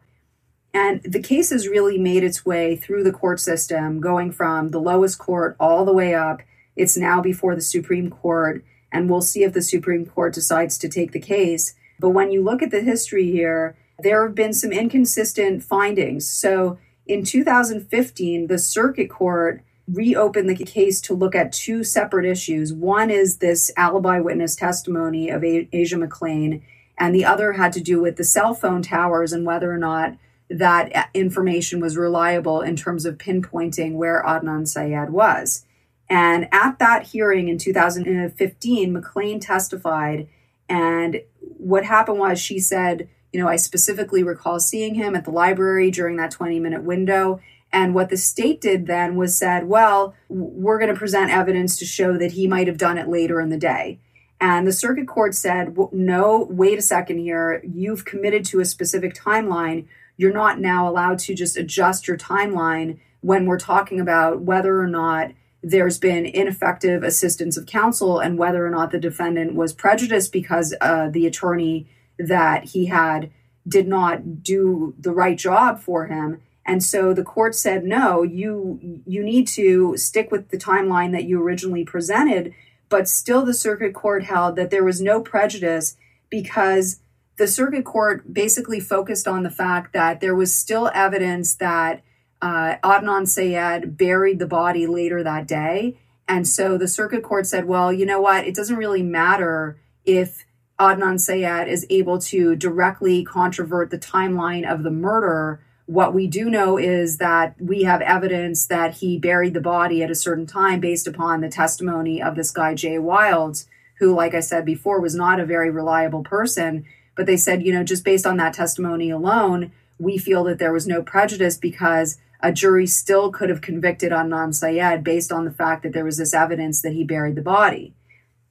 And 0.76 1.02
the 1.04 1.22
case 1.22 1.52
has 1.52 1.70
really 1.70 1.98
made 1.98 2.22
its 2.22 2.46
way 2.46 2.76
through 2.76 3.06
the 3.06 3.14
court 3.14 3.40
system, 3.40 4.02
going 4.02 4.34
from 4.34 4.72
the 4.72 4.82
lowest 4.82 5.18
court 5.18 5.56
all 5.58 5.86
the 5.86 5.94
way 5.94 6.14
up. 6.14 6.42
It's 6.76 6.98
now 6.98 7.22
before 7.22 7.56
the 7.56 7.62
Supreme 7.62 8.10
Court 8.10 8.62
and 8.92 9.10
we'll 9.10 9.22
see 9.22 9.44
if 9.44 9.54
the 9.54 9.62
Supreme 9.62 10.06
Court 10.06 10.34
decides 10.34 10.78
to 10.78 10.90
take 10.90 11.14
the 11.14 11.20
case. 11.20 11.76
But 11.98 12.10
when 12.10 12.30
you 12.32 12.44
look 12.44 12.62
at 12.62 12.72
the 12.72 12.82
history 12.82 13.32
here, 13.32 13.78
there 14.00 14.26
have 14.26 14.36
been 14.36 14.52
some 14.52 14.74
inconsistent 14.74 15.64
findings. 15.64 16.30
So 16.30 16.78
in 17.08 17.24
2015, 17.24 18.48
the 18.48 18.58
Circuit 18.58 19.10
Court 19.10 19.62
reopened 19.88 20.50
the 20.50 20.66
case 20.66 21.00
to 21.02 21.14
look 21.14 21.36
at 21.36 21.54
two 21.54 21.86
separate 21.86 22.26
issues. 22.26 22.74
One 22.74 23.10
is 23.10 23.38
this 23.38 23.72
alibi 23.78 24.20
witness 24.20 24.58
testimony 24.58 25.30
of 25.30 25.42
Asia 25.42 25.96
McClain, 25.96 26.64
and 26.98 27.16
the 27.16 27.24
other 27.24 27.54
had 27.54 27.72
to 27.74 27.82
do 27.82 28.02
with 28.02 28.18
the 28.18 28.24
cell 28.26 28.54
phone 28.54 28.82
towers 28.82 29.32
and 29.32 29.46
whether 29.46 29.72
or 29.72 29.78
not 29.78 30.18
that 30.50 31.10
information 31.14 31.80
was 31.80 31.98
reliable 31.98 32.62
in 32.62 32.76
terms 32.76 33.06
of 33.06 33.18
pinpointing 33.18 33.94
where 33.94 34.24
Adnan 34.24 34.68
Syed 34.68 35.10
was. 35.10 35.66
And 36.10 36.48
at 36.52 36.78
that 36.80 37.08
hearing 37.08 37.48
in 37.48 37.58
2015, 37.58 38.94
McClain 38.94 39.42
testified. 39.42 40.28
And 40.70 41.22
what 41.40 41.86
happened 41.86 42.20
was 42.20 42.40
she 42.40 42.60
said, 42.60 43.10
you 43.34 43.40
know, 43.40 43.48
I 43.48 43.56
specifically 43.56 44.24
recall 44.24 44.60
seeing 44.60 44.96
him 44.96 45.16
at 45.16 45.26
the 45.26 45.32
library 45.32 45.92
during 45.92 46.18
that 46.18 46.32
20 46.32 46.60
minute 46.60 46.84
window. 46.84 47.42
And 47.72 47.94
what 47.94 48.10
the 48.10 48.18
state 48.18 48.62
did 48.62 48.88
then 48.88 49.16
was 49.16 49.38
said, 49.38 49.68
well, 49.68 50.16
we're 50.30 50.80
going 50.80 50.94
to 50.94 50.98
present 50.98 51.32
evidence 51.32 51.78
to 51.80 51.86
show 51.86 52.18
that 52.18 52.32
he 52.34 52.48
might 52.48 52.68
have 52.68 52.78
done 52.78 52.98
it 52.98 53.10
later 53.10 53.42
in 53.42 53.50
the 53.50 53.58
day. 53.58 54.00
And 54.40 54.68
the 54.68 54.72
circuit 54.72 55.08
court 55.08 55.34
said, 55.34 55.76
well, 55.76 55.90
no, 55.92 56.48
wait 56.50 56.78
a 56.78 56.82
second 56.82 57.18
here. 57.18 57.62
You've 57.66 58.06
committed 58.06 58.46
to 58.46 58.60
a 58.60 58.66
specific 58.66 59.14
timeline. 59.14 59.88
You're 60.18 60.34
not 60.34 60.60
now 60.60 60.90
allowed 60.90 61.20
to 61.20 61.36
just 61.36 61.58
adjust 61.58 62.08
your 62.08 62.18
timeline 62.18 63.00
when 63.22 63.46
we're 63.46 63.60
talking 63.60 64.00
about 64.00 64.42
whether 64.42 64.80
or 64.80 64.88
not 64.88 65.32
there's 65.64 65.98
been 65.98 66.28
ineffective 66.28 67.02
assistance 67.02 67.58
of 67.58 67.66
counsel 67.66 68.20
and 68.20 68.38
whether 68.38 68.66
or 68.66 68.70
not 68.70 68.92
the 68.92 69.00
defendant 69.00 69.56
was 69.56 69.74
prejudiced 69.74 70.32
because 70.32 70.76
uh, 70.80 71.10
the 71.10 71.26
attorney 71.26 71.88
that 72.20 72.66
he 72.66 72.86
had 72.86 73.32
did 73.68 73.88
not 73.88 74.44
do 74.44 74.94
the 75.00 75.12
right 75.12 75.38
job 75.38 75.82
for 75.82 76.06
him. 76.06 76.40
And 76.68 76.84
so 76.84 77.14
the 77.14 77.24
court 77.24 77.56
said 77.56 77.84
no 77.84 78.22
you 78.24 79.02
you 79.06 79.24
need 79.24 79.48
to 79.50 79.98
stick 79.98 80.32
with 80.32 80.50
the 80.50 80.58
timeline 80.58 81.12
that 81.14 81.26
you 81.26 81.42
originally 81.42 81.84
presented. 81.84 82.54
But 82.88 83.08
still 83.08 83.44
the 83.44 83.54
circuit 83.54 83.96
court 83.96 84.24
held 84.24 84.56
that 84.56 84.70
there 84.70 84.84
was 84.84 85.02
no 85.02 85.20
prejudice 85.20 85.98
because 86.30 87.00
the 87.38 87.48
circuit 87.48 87.86
court 87.86 88.34
basically 88.34 88.80
focused 88.80 89.28
on 89.28 89.44
the 89.44 89.50
fact 89.50 89.94
that 89.94 90.22
there 90.22 90.36
was 90.36 90.54
still 90.54 90.90
evidence 90.94 91.56
that 91.56 92.02
uh, 92.42 92.76
Adnan 92.84 93.28
Syed 93.28 93.98
buried 93.98 94.40
the 94.40 94.48
body 94.48 94.88
later 94.88 95.24
that 95.24 95.48
day. 95.48 95.98
And 96.28 96.48
so 96.48 96.78
the 96.78 96.88
circuit 96.88 97.24
court 97.24 97.46
said, 97.46 97.66
well, 97.66 97.92
you 97.92 98.06
know 98.06 98.22
what? 98.22 98.46
It 98.46 98.56
doesn't 98.56 98.78
really 98.78 99.04
matter 99.04 99.80
if 100.06 100.46
Adnan 100.80 101.20
Syed 101.20 101.68
is 101.68 101.86
able 101.90 102.20
to 102.20 102.56
directly 102.56 103.24
controvert 103.24 103.92
the 103.92 103.98
timeline 103.98 104.70
of 104.70 104.84
the 104.84 104.92
murder. 104.92 105.62
What 105.86 106.14
we 106.14 106.28
do 106.28 106.50
know 106.50 106.78
is 106.78 107.18
that 107.18 107.56
we 107.60 107.84
have 107.84 108.02
evidence 108.02 108.66
that 108.68 108.96
he 108.96 109.18
buried 109.18 109.54
the 109.54 109.62
body 109.62 110.04
at 110.04 110.12
a 110.12 110.16
certain 110.16 110.46
time 110.46 110.80
based 110.80 111.08
upon 111.08 111.42
the 111.42 111.50
testimony 111.50 112.22
of 112.22 112.36
this 112.36 112.52
guy, 112.52 112.74
Jay 112.74 112.98
Wilds, 112.98 113.68
who, 114.00 114.14
like 114.14 114.34
I 114.34 114.40
said 114.40 114.66
before, 114.66 115.00
was 115.00 115.16
not 115.16 115.40
a 115.40 115.46
very 115.46 115.70
reliable 115.70 116.24
person. 116.24 116.86
But 117.16 117.26
they 117.26 117.38
said, 117.38 117.64
you 117.64 117.74
know, 117.74 117.84
just 117.84 118.04
based 118.04 118.26
on 118.26 118.38
that 118.38 118.54
testimony 118.54 119.10
alone, 119.10 119.72
we 119.98 120.18
feel 120.18 120.44
that 120.46 120.60
there 120.60 120.74
was 120.74 120.88
no 120.88 121.02
prejudice 121.02 121.58
because 121.58 122.18
a 122.42 122.52
jury 122.52 122.86
still 122.86 123.32
could 123.32 123.50
have 123.50 123.62
convicted 123.62 124.12
Adnan 124.12 124.54
Syed 124.54 125.04
based 125.04 125.32
on 125.32 125.46
the 125.46 125.52
fact 125.52 125.84
that 125.84 125.94
there 125.94 126.06
was 126.06 126.18
this 126.18 126.34
evidence 126.34 126.82
that 126.82 126.94
he 126.94 127.04
buried 127.04 127.36
the 127.36 127.42
body. 127.42 127.94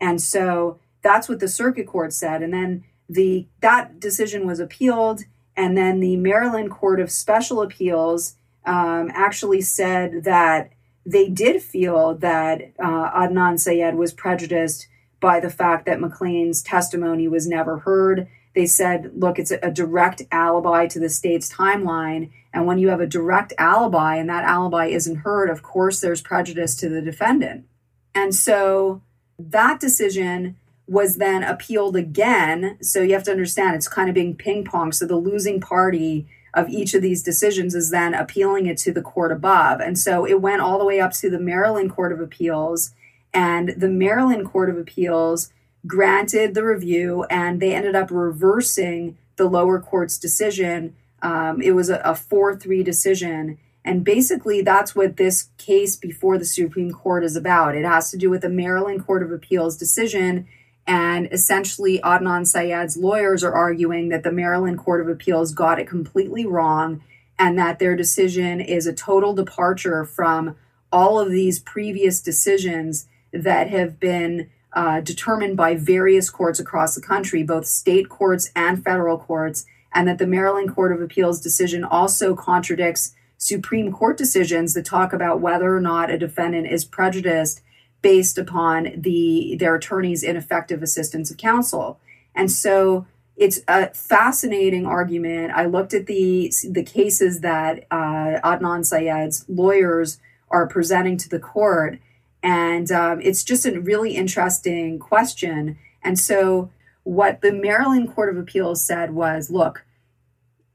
And 0.00 0.20
so 0.20 0.80
that's 1.02 1.28
what 1.28 1.40
the 1.40 1.48
circuit 1.48 1.86
court 1.86 2.12
said. 2.12 2.42
And 2.42 2.52
then 2.52 2.84
the 3.08 3.46
that 3.60 4.00
decision 4.00 4.46
was 4.46 4.60
appealed, 4.60 5.24
and 5.56 5.76
then 5.76 6.00
the 6.00 6.16
Maryland 6.16 6.70
Court 6.70 7.00
of 7.00 7.10
Special 7.10 7.62
Appeals 7.62 8.36
um, 8.64 9.10
actually 9.14 9.60
said 9.60 10.24
that 10.24 10.70
they 11.06 11.28
did 11.28 11.62
feel 11.62 12.14
that 12.14 12.72
uh, 12.78 13.10
Adnan 13.10 13.60
Syed 13.60 13.94
was 13.94 14.12
prejudiced 14.12 14.88
by 15.20 15.38
the 15.38 15.50
fact 15.50 15.86
that 15.86 16.00
McClain's 16.00 16.62
testimony 16.62 17.28
was 17.28 17.46
never 17.46 17.78
heard. 17.78 18.26
They 18.54 18.66
said, 18.66 19.10
look, 19.16 19.38
it's 19.38 19.50
a, 19.50 19.70
direct 19.70 20.22
alibi 20.30 20.86
to 20.86 21.00
the 21.00 21.08
state's 21.08 21.52
timeline, 21.52 22.30
and 22.52 22.66
when 22.66 22.78
you 22.78 22.88
have 22.88 23.00
a 23.00 23.06
direct 23.06 23.52
alibi 23.58 24.16
and 24.16 24.28
that 24.30 24.44
alibi 24.44 24.86
isn't 24.86 25.16
heard, 25.16 25.50
of 25.50 25.62
course, 25.62 26.00
there's 26.00 26.22
prejudice 26.22 26.76
to 26.76 26.88
the 26.88 27.02
defendant. 27.02 27.66
And 28.14 28.32
so 28.32 29.02
that 29.38 29.80
decision 29.80 30.56
was 30.86 31.16
then 31.16 31.42
appealed 31.42 31.96
again. 31.96 32.78
So 32.80 33.00
you 33.02 33.14
have 33.14 33.24
to 33.24 33.32
understand 33.32 33.74
it's 33.74 33.88
kind 33.88 34.08
of 34.08 34.14
being 34.14 34.36
ping 34.36 34.64
pong. 34.64 34.92
So 34.92 35.04
the 35.04 35.16
losing 35.16 35.60
party 35.60 36.28
of 36.52 36.68
each 36.68 36.94
of 36.94 37.02
these 37.02 37.24
decisions 37.24 37.74
is 37.74 37.90
then 37.90 38.14
appealing 38.14 38.66
it 38.66 38.78
to 38.78 38.92
the 38.92 39.02
court 39.02 39.32
above. 39.32 39.80
And 39.80 39.98
so 39.98 40.24
it 40.24 40.40
went 40.40 40.62
all 40.62 40.78
the 40.78 40.84
way 40.84 41.00
up 41.00 41.12
to 41.14 41.28
the 41.28 41.40
Maryland 41.40 41.90
Court 41.90 42.12
of 42.12 42.20
Appeals. 42.20 42.92
And 43.32 43.70
the 43.70 43.88
Maryland 43.88 44.46
Court 44.46 44.70
of 44.70 44.78
Appeals 44.78 45.50
granted 45.86 46.54
the 46.54 46.64
review 46.64 47.24
and 47.24 47.60
they 47.60 47.74
ended 47.74 47.94
up 47.94 48.10
reversing 48.10 49.16
the 49.36 49.44
lower 49.44 49.80
court's 49.80 50.18
decision 50.18 50.94
um, 51.24 51.62
it 51.62 51.72
was 51.72 51.88
a 51.88 52.14
4 52.14 52.56
3 52.56 52.82
decision. 52.82 53.58
And 53.82 54.04
basically, 54.04 54.60
that's 54.60 54.94
what 54.94 55.16
this 55.16 55.48
case 55.58 55.96
before 55.96 56.38
the 56.38 56.44
Supreme 56.44 56.92
Court 56.92 57.24
is 57.24 57.34
about. 57.34 57.74
It 57.74 57.84
has 57.84 58.10
to 58.10 58.18
do 58.18 58.30
with 58.30 58.42
the 58.42 58.48
Maryland 58.48 59.06
Court 59.06 59.22
of 59.22 59.32
Appeals 59.32 59.76
decision. 59.76 60.46
And 60.86 61.28
essentially, 61.32 61.98
Adnan 62.00 62.46
Syed's 62.46 62.96
lawyers 62.96 63.42
are 63.42 63.52
arguing 63.52 64.10
that 64.10 64.22
the 64.22 64.32
Maryland 64.32 64.78
Court 64.78 65.00
of 65.00 65.08
Appeals 65.08 65.52
got 65.52 65.78
it 65.78 65.88
completely 65.88 66.44
wrong 66.44 67.02
and 67.38 67.58
that 67.58 67.78
their 67.78 67.96
decision 67.96 68.60
is 68.60 68.86
a 68.86 68.92
total 68.92 69.34
departure 69.34 70.04
from 70.04 70.56
all 70.92 71.18
of 71.18 71.30
these 71.30 71.58
previous 71.58 72.20
decisions 72.20 73.08
that 73.32 73.70
have 73.70 73.98
been 73.98 74.50
uh, 74.74 75.00
determined 75.00 75.56
by 75.56 75.74
various 75.74 76.30
courts 76.30 76.60
across 76.60 76.94
the 76.94 77.00
country, 77.00 77.42
both 77.42 77.66
state 77.66 78.08
courts 78.08 78.50
and 78.54 78.84
federal 78.84 79.18
courts 79.18 79.66
and 79.94 80.08
that 80.08 80.18
the 80.18 80.26
Maryland 80.26 80.74
Court 80.74 80.92
of 80.92 81.00
Appeals 81.00 81.40
decision 81.40 81.84
also 81.84 82.34
contradicts 82.34 83.14
Supreme 83.38 83.92
Court 83.92 84.16
decisions 84.16 84.74
that 84.74 84.84
talk 84.84 85.12
about 85.12 85.40
whether 85.40 85.74
or 85.74 85.80
not 85.80 86.10
a 86.10 86.18
defendant 86.18 86.66
is 86.66 86.84
prejudiced 86.84 87.62
based 88.02 88.36
upon 88.36 88.92
the 88.96 89.56
their 89.58 89.76
attorney's 89.76 90.22
ineffective 90.22 90.82
assistance 90.82 91.30
of 91.30 91.36
counsel. 91.36 92.00
And 92.34 92.50
so 92.50 93.06
it's 93.36 93.60
a 93.66 93.92
fascinating 93.94 94.86
argument. 94.86 95.52
I 95.54 95.66
looked 95.66 95.94
at 95.94 96.06
the 96.06 96.52
the 96.68 96.82
cases 96.82 97.40
that 97.40 97.86
uh, 97.90 98.40
Adnan 98.44 98.84
Syed's 98.84 99.44
lawyers 99.48 100.18
are 100.50 100.66
presenting 100.66 101.16
to 101.18 101.28
the 101.28 101.40
court, 101.40 101.98
and 102.44 102.92
um, 102.92 103.22
it's 103.22 103.42
just 103.42 103.64
a 103.64 103.80
really 103.80 104.14
interesting 104.14 104.98
question. 104.98 105.78
And 106.02 106.18
so, 106.18 106.70
what 107.02 107.40
the 107.40 107.52
Maryland 107.52 108.14
Court 108.14 108.28
of 108.28 108.36
Appeals 108.36 108.86
said 108.86 109.14
was, 109.14 109.50
look, 109.50 109.86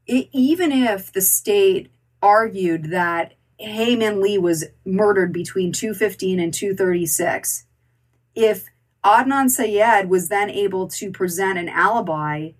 it, 0.07 0.29
even 0.31 0.71
if 0.71 1.13
the 1.13 1.21
state 1.21 1.91
argued 2.23 2.85
that 2.85 3.35
Hae 3.59 3.95
Min 3.95 4.19
Lee 4.19 4.39
was 4.39 4.65
murdered 4.83 5.31
between 5.31 5.71
215 5.71 6.39
and 6.39 6.51
236, 6.51 7.65
if 8.33 8.65
Adnan 9.05 9.49
Syed 9.49 10.09
was 10.09 10.29
then 10.29 10.49
able 10.49 10.87
to 10.87 11.11
present 11.11 11.59
an 11.59 11.69
alibi 11.69 12.51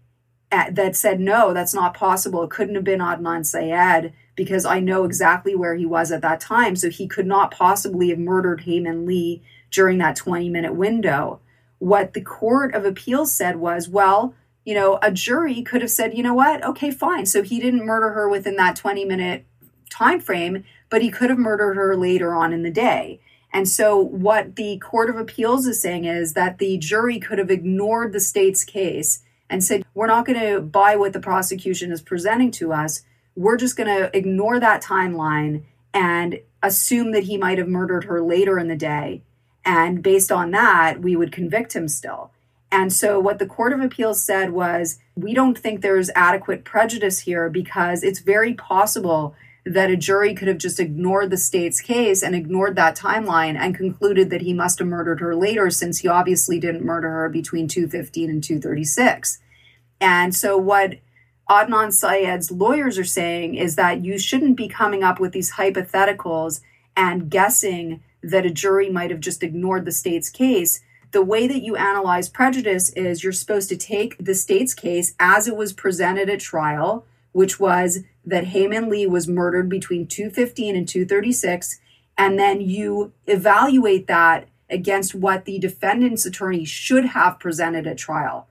that 0.52 0.96
said, 0.96 1.20
no, 1.20 1.54
that's 1.54 1.74
not 1.74 1.94
possible. 1.94 2.44
It 2.44 2.50
couldn't 2.50 2.76
have 2.76 2.84
been 2.84 3.00
Adnan 3.00 3.46
Syed 3.46 4.14
because 4.36 4.66
I 4.66 4.80
know 4.80 5.04
exactly 5.04 5.56
where 5.56 5.76
he 5.76 5.86
was 5.86 6.12
at 6.12 6.22
that 6.22 6.40
time. 6.40 6.76
So 6.76 6.90
he 6.90 7.08
could 7.08 7.28
not 7.28 7.52
possibly 7.52 8.10
have 8.10 8.20
murdered 8.20 8.62
Hae 8.62 8.80
Lee 8.80 9.44
during 9.70 9.98
that 10.00 10.16
20 10.16 10.50
minute 10.50 10.74
window. 10.74 11.40
What 11.78 12.14
the 12.14 12.22
Court 12.22 12.74
of 12.74 12.86
Appeals 12.86 13.32
said 13.32 13.58
was, 13.58 13.88
well, 13.88 14.34
you 14.66 14.74
know, 14.74 15.00
a 15.02 15.12
jury 15.12 15.62
could 15.62 15.82
have 15.82 15.92
said, 15.92 16.18
you 16.18 16.24
know 16.24 16.34
what, 16.34 16.64
okay, 16.64 16.92
fine. 16.92 17.26
So 17.26 17.44
he 17.44 17.60
didn't 17.60 17.86
murder 17.86 18.10
her 18.12 18.28
within 18.28 18.56
that 18.58 18.76
20 18.76 19.06
minute 19.06 19.46
time 19.90 20.20
frame, 20.20 20.64
but 20.90 21.02
he 21.02 21.10
could 21.10 21.30
have 21.30 21.40
murdered 21.40 21.76
her 21.76 21.96
later 21.96 22.34
on 22.34 22.54
in 22.54 22.64
the 22.64 22.72
day. 22.72 23.20
And 23.52 23.68
so, 23.68 23.98
what 23.98 24.56
the 24.56 24.78
Court 24.78 25.10
of 25.10 25.18
Appeals 25.18 25.66
is 25.66 25.82
saying 25.82 26.06
is 26.06 26.34
that 26.34 26.60
the 26.60 26.78
jury 26.78 27.20
could 27.20 27.40
have 27.40 27.50
ignored 27.50 28.14
the 28.14 28.20
state's 28.20 28.64
case 28.64 29.24
and 29.50 29.64
said, 29.64 29.86
We're 29.94 30.08
not 30.08 30.26
going 30.26 30.40
to 30.40 30.62
buy 30.62 30.96
what 30.96 31.14
the 31.14 31.20
prosecution 31.20 31.92
is 31.92 32.02
presenting 32.02 32.52
to 32.52 32.74
us. 32.74 33.04
We're 33.36 33.58
just 33.58 33.78
going 33.78 33.88
to 33.88 34.16
ignore 34.16 34.60
that 34.60 34.84
timeline 34.84 35.64
and 35.94 36.40
assume 36.62 37.12
that 37.12 37.24
he 37.24 37.38
might 37.38 37.58
have 37.58 37.68
murdered 37.68 38.06
her 38.06 38.22
later 38.22 38.60
in 38.60 38.68
the 38.68 38.76
day. 38.76 39.24
And 39.66 40.04
based 40.04 40.32
on 40.32 40.52
that, 40.52 41.02
we 41.02 41.16
would 41.16 41.32
convict 41.32 41.76
him 41.76 41.88
still. 41.88 42.32
And 42.72 42.94
so, 42.94 43.20
what 43.20 43.40
the 43.40 43.48
Court 43.48 43.74
of 43.74 43.82
Appeals 43.82 44.22
said 44.22 44.52
was, 44.52 45.00
We 45.16 45.34
don't 45.34 45.58
think 45.58 45.82
there's 45.82 46.12
adequate 46.16 46.64
prejudice 46.64 47.20
here 47.20 47.50
because 47.50 48.04
it's 48.04 48.20
very 48.20 48.54
possible 48.54 49.36
that 49.66 49.92
a 49.92 49.98
jury 49.98 50.34
could 50.34 50.48
have 50.48 50.58
just 50.58 50.80
ignored 50.80 51.30
the 51.30 51.38
state's 51.38 51.82
case 51.82 52.24
and 52.24 52.36
ignored 52.36 52.76
that 52.76 52.98
timeline 52.98 53.56
and 53.56 53.76
concluded 53.76 54.30
that 54.30 54.42
he 54.42 54.54
must 54.54 54.80
have 54.80 54.88
murdered 54.88 55.20
her 55.20 55.36
later 55.36 55.70
since 55.70 56.00
he 56.00 56.08
obviously 56.08 56.60
didn't 56.60 56.84
murder 56.84 57.10
her 57.10 57.30
between 57.30 57.68
215 57.68 58.30
and 58.30 58.44
236. 58.44 59.40
And 60.02 60.34
so 60.36 60.58
what 60.58 60.96
Adnan 61.50 61.92
Syed's 61.92 62.52
lawyers 62.52 62.98
are 62.98 63.04
saying 63.04 63.56
is 63.56 63.76
that 63.76 64.04
you 64.04 64.18
shouldn't 64.18 64.56
be 64.56 64.68
coming 64.68 65.04
up 65.04 65.20
with 65.20 65.34
these 65.34 65.54
hypotheticals 65.54 66.62
and 66.96 67.30
guessing 67.30 68.04
that 68.22 68.46
a 68.46 68.52
jury 68.52 68.90
might 68.90 69.12
have 69.12 69.20
just 69.20 69.44
ignored 69.44 69.86
the 69.86 69.92
state's 69.92 70.30
case. 70.30 70.82
The 71.12 71.24
way 71.24 71.48
that 71.48 71.64
you 71.64 71.76
analyze 71.76 72.30
prejudice 72.30 72.92
is 72.92 73.24
you're 73.24 73.34
supposed 73.34 73.70
to 73.70 73.78
take 73.78 74.16
the 74.24 74.36
state's 74.36 74.74
case 74.74 75.16
as 75.20 75.48
it 75.48 75.56
was 75.56 75.74
presented 75.74 76.30
at 76.30 76.40
trial, 76.40 77.06
which 77.32 77.60
was 77.60 78.00
that 78.26 78.46
Hae 78.46 78.68
Min 78.68 78.90
Lee 78.90 79.08
was 79.08 79.28
murdered 79.28 79.70
between 79.70 80.08
215 80.08 80.76
and 80.76 80.88
236, 80.88 81.80
and 82.18 82.38
then 82.38 82.62
you 82.62 83.14
evaluate 83.28 84.08
that 84.08 84.48
against 84.70 85.16
what 85.16 85.46
the 85.46 85.58
defendant's 85.58 86.26
attorney 86.26 86.66
should 86.66 87.06
have 87.06 87.40
presented 87.40 87.88
at 87.88 87.98
trial. 87.98 88.48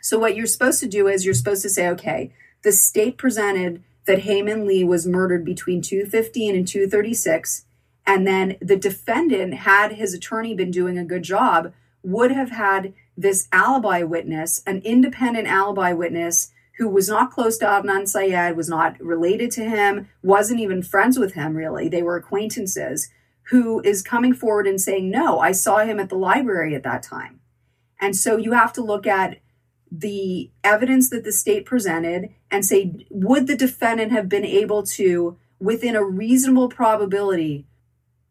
So, 0.00 0.18
what 0.18 0.34
you're 0.34 0.46
supposed 0.46 0.80
to 0.80 0.88
do 0.88 1.06
is 1.06 1.24
you're 1.24 1.34
supposed 1.34 1.62
to 1.62 1.70
say, 1.70 1.88
okay, 1.88 2.32
the 2.62 2.72
state 2.72 3.16
presented 3.16 3.82
that 4.06 4.20
Hae 4.20 4.42
Min 4.42 4.66
Lee 4.66 4.82
was 4.82 5.06
murdered 5.06 5.44
between 5.44 5.82
215 5.82 6.56
and 6.56 6.66
236, 6.66 7.64
and 8.04 8.26
then 8.26 8.56
the 8.60 8.76
defendant, 8.76 9.54
had 9.54 9.92
his 9.92 10.12
attorney 10.12 10.54
been 10.54 10.72
doing 10.72 10.98
a 10.98 11.04
good 11.04 11.22
job, 11.22 11.72
would 12.02 12.32
have 12.32 12.50
had 12.50 12.94
this 13.16 13.48
alibi 13.52 14.02
witness, 14.02 14.62
an 14.66 14.80
independent 14.84 15.46
alibi 15.46 15.92
witness 15.92 16.50
who 16.78 16.88
was 16.88 17.08
not 17.08 17.30
close 17.30 17.58
to 17.58 17.66
Adnan 17.66 18.08
Syed, 18.08 18.56
was 18.56 18.68
not 18.68 18.98
related 19.00 19.50
to 19.52 19.64
him, 19.64 20.08
wasn't 20.22 20.60
even 20.60 20.82
friends 20.82 21.18
with 21.18 21.34
him 21.34 21.54
really. 21.56 21.88
They 21.88 22.02
were 22.02 22.16
acquaintances, 22.16 23.08
who 23.50 23.80
is 23.82 24.02
coming 24.02 24.32
forward 24.32 24.66
and 24.66 24.80
saying, 24.80 25.10
No, 25.10 25.38
I 25.40 25.52
saw 25.52 25.78
him 25.78 26.00
at 26.00 26.08
the 26.08 26.16
library 26.16 26.74
at 26.74 26.82
that 26.84 27.02
time. 27.02 27.40
And 28.00 28.16
so 28.16 28.36
you 28.36 28.52
have 28.52 28.72
to 28.74 28.82
look 28.82 29.06
at 29.06 29.38
the 29.92 30.50
evidence 30.64 31.10
that 31.10 31.22
the 31.22 31.32
state 31.32 31.66
presented 31.66 32.30
and 32.50 32.64
say, 32.64 33.06
would 33.10 33.46
the 33.46 33.56
defendant 33.56 34.10
have 34.10 34.28
been 34.28 34.44
able 34.44 34.82
to, 34.82 35.36
within 35.60 35.94
a 35.94 36.02
reasonable 36.04 36.70
probability, 36.70 37.66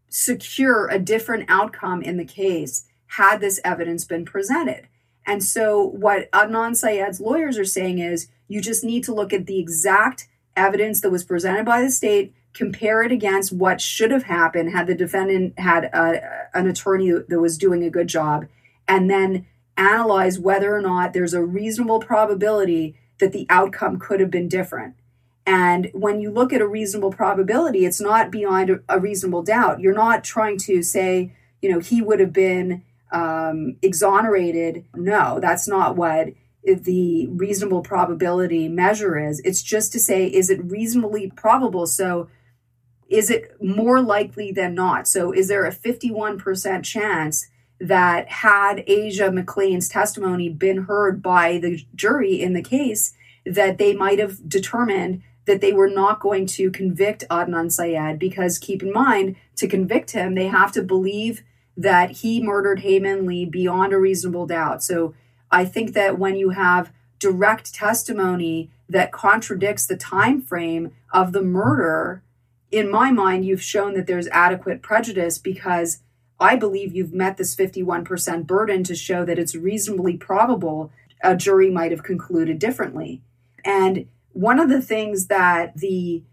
secure 0.09 0.87
a 0.87 0.97
different 0.97 1.45
outcome 1.47 2.01
in 2.01 2.17
the 2.17 2.25
case 2.25 2.85
had 3.07 3.39
this 3.39 3.59
evidence 3.63 4.05
been 4.05 4.25
presented? 4.25 4.87
And 5.25 5.43
so, 5.43 5.83
what 5.83 6.31
Adnan 6.31 6.75
Syed's 6.75 7.21
lawyers 7.21 7.57
are 7.57 7.65
saying 7.65 7.99
is 7.99 8.27
you 8.47 8.61
just 8.61 8.83
need 8.83 9.03
to 9.05 9.13
look 9.13 9.33
at 9.33 9.45
the 9.45 9.59
exact 9.59 10.27
evidence 10.55 11.01
that 11.01 11.11
was 11.11 11.23
presented 11.23 11.65
by 11.65 11.81
the 11.81 11.89
state, 11.89 12.33
compare 12.53 13.03
it 13.03 13.11
against 13.11 13.53
what 13.53 13.79
should 13.79 14.11
have 14.11 14.23
happened 14.23 14.71
had 14.71 14.87
the 14.87 14.95
defendant 14.95 15.57
had 15.57 15.85
a, 15.85 16.49
an 16.53 16.67
attorney 16.67 17.11
that 17.11 17.39
was 17.39 17.57
doing 17.57 17.83
a 17.83 17.89
good 17.89 18.07
job, 18.07 18.47
and 18.87 19.09
then 19.09 19.45
analyze 19.77 20.37
whether 20.37 20.75
or 20.75 20.81
not 20.81 21.13
there's 21.13 21.33
a 21.33 21.43
reasonable 21.43 21.99
probability 21.99 22.95
that 23.19 23.31
the 23.31 23.45
outcome 23.49 23.99
could 23.99 24.19
have 24.19 24.31
been 24.31 24.49
different. 24.49 24.95
And 25.45 25.89
when 25.93 26.21
you 26.21 26.31
look 26.31 26.53
at 26.53 26.61
a 26.61 26.67
reasonable 26.67 27.11
probability, 27.11 27.85
it's 27.85 28.01
not 28.01 28.31
beyond 28.31 28.81
a 28.87 28.99
reasonable 28.99 29.43
doubt. 29.43 29.79
You're 29.79 29.93
not 29.93 30.23
trying 30.23 30.57
to 30.59 30.83
say, 30.83 31.33
you 31.61 31.71
know, 31.71 31.79
he 31.79 32.01
would 32.01 32.19
have 32.19 32.33
been 32.33 32.83
um, 33.11 33.77
exonerated. 33.81 34.85
No, 34.95 35.39
that's 35.39 35.67
not 35.67 35.95
what 35.95 36.29
the 36.63 37.27
reasonable 37.27 37.81
probability 37.81 38.67
measure 38.67 39.17
is. 39.17 39.39
It's 39.43 39.63
just 39.63 39.91
to 39.93 39.99
say, 39.99 40.27
is 40.27 40.49
it 40.49 40.63
reasonably 40.63 41.31
probable? 41.35 41.87
So, 41.87 42.29
is 43.09 43.29
it 43.29 43.61
more 43.61 44.01
likely 44.01 44.51
than 44.51 44.73
not? 44.73 45.07
So, 45.07 45.31
is 45.31 45.47
there 45.47 45.65
a 45.65 45.71
51% 45.71 46.83
chance 46.83 47.47
that 47.79 48.29
had 48.29 48.83
Asia 48.85 49.31
McClain's 49.31 49.89
testimony 49.89 50.49
been 50.49 50.83
heard 50.83 51.21
by 51.21 51.57
the 51.57 51.83
jury 51.95 52.39
in 52.39 52.53
the 52.53 52.61
case, 52.61 53.13
that 53.45 53.79
they 53.79 53.93
might 53.93 54.19
have 54.19 54.47
determined 54.47 55.23
that 55.45 55.61
they 55.61 55.73
were 55.73 55.89
not 55.89 56.19
going 56.19 56.45
to 56.45 56.69
convict 56.69 57.23
Adnan 57.31 57.71
Syed? 57.71 58.19
Because 58.19 58.59
keep 58.59 58.83
in 58.83 58.93
mind, 58.93 59.35
to 59.55 59.67
convict 59.67 60.11
him, 60.11 60.35
they 60.35 60.47
have 60.47 60.71
to 60.73 60.83
believe 60.83 61.41
that 61.81 62.11
he 62.11 62.41
murdered 62.41 62.81
Hae 62.81 62.99
Min 62.99 63.25
Lee 63.25 63.45
beyond 63.45 63.93
a 63.93 63.97
reasonable 63.97 64.45
doubt. 64.45 64.83
So 64.83 65.13
I 65.49 65.65
think 65.65 65.93
that 65.93 66.19
when 66.19 66.35
you 66.35 66.51
have 66.51 66.91
direct 67.19 67.73
testimony 67.73 68.69
that 68.87 69.11
contradicts 69.11 69.85
the 69.85 69.97
time 69.97 70.41
frame 70.41 70.91
of 71.11 71.31
the 71.31 71.41
murder, 71.41 72.23
in 72.71 72.89
my 72.89 73.11
mind, 73.11 73.45
you've 73.45 73.63
shown 73.63 73.93
that 73.95 74.07
there's 74.07 74.27
adequate 74.27 74.81
prejudice 74.81 75.37
because 75.37 75.99
I 76.39 76.55
believe 76.55 76.95
you've 76.95 77.13
met 77.13 77.37
this 77.37 77.55
51% 77.55 78.45
burden 78.47 78.83
to 78.83 78.95
show 78.95 79.25
that 79.25 79.39
it's 79.39 79.55
reasonably 79.55 80.17
probable 80.17 80.91
a 81.23 81.35
jury 81.35 81.69
might 81.69 81.91
have 81.91 82.03
concluded 82.03 82.59
differently. 82.59 83.21
And 83.63 84.07
one 84.33 84.59
of 84.59 84.69
the 84.69 84.81
things 84.81 85.27
that 85.27 85.77
the 85.77 86.23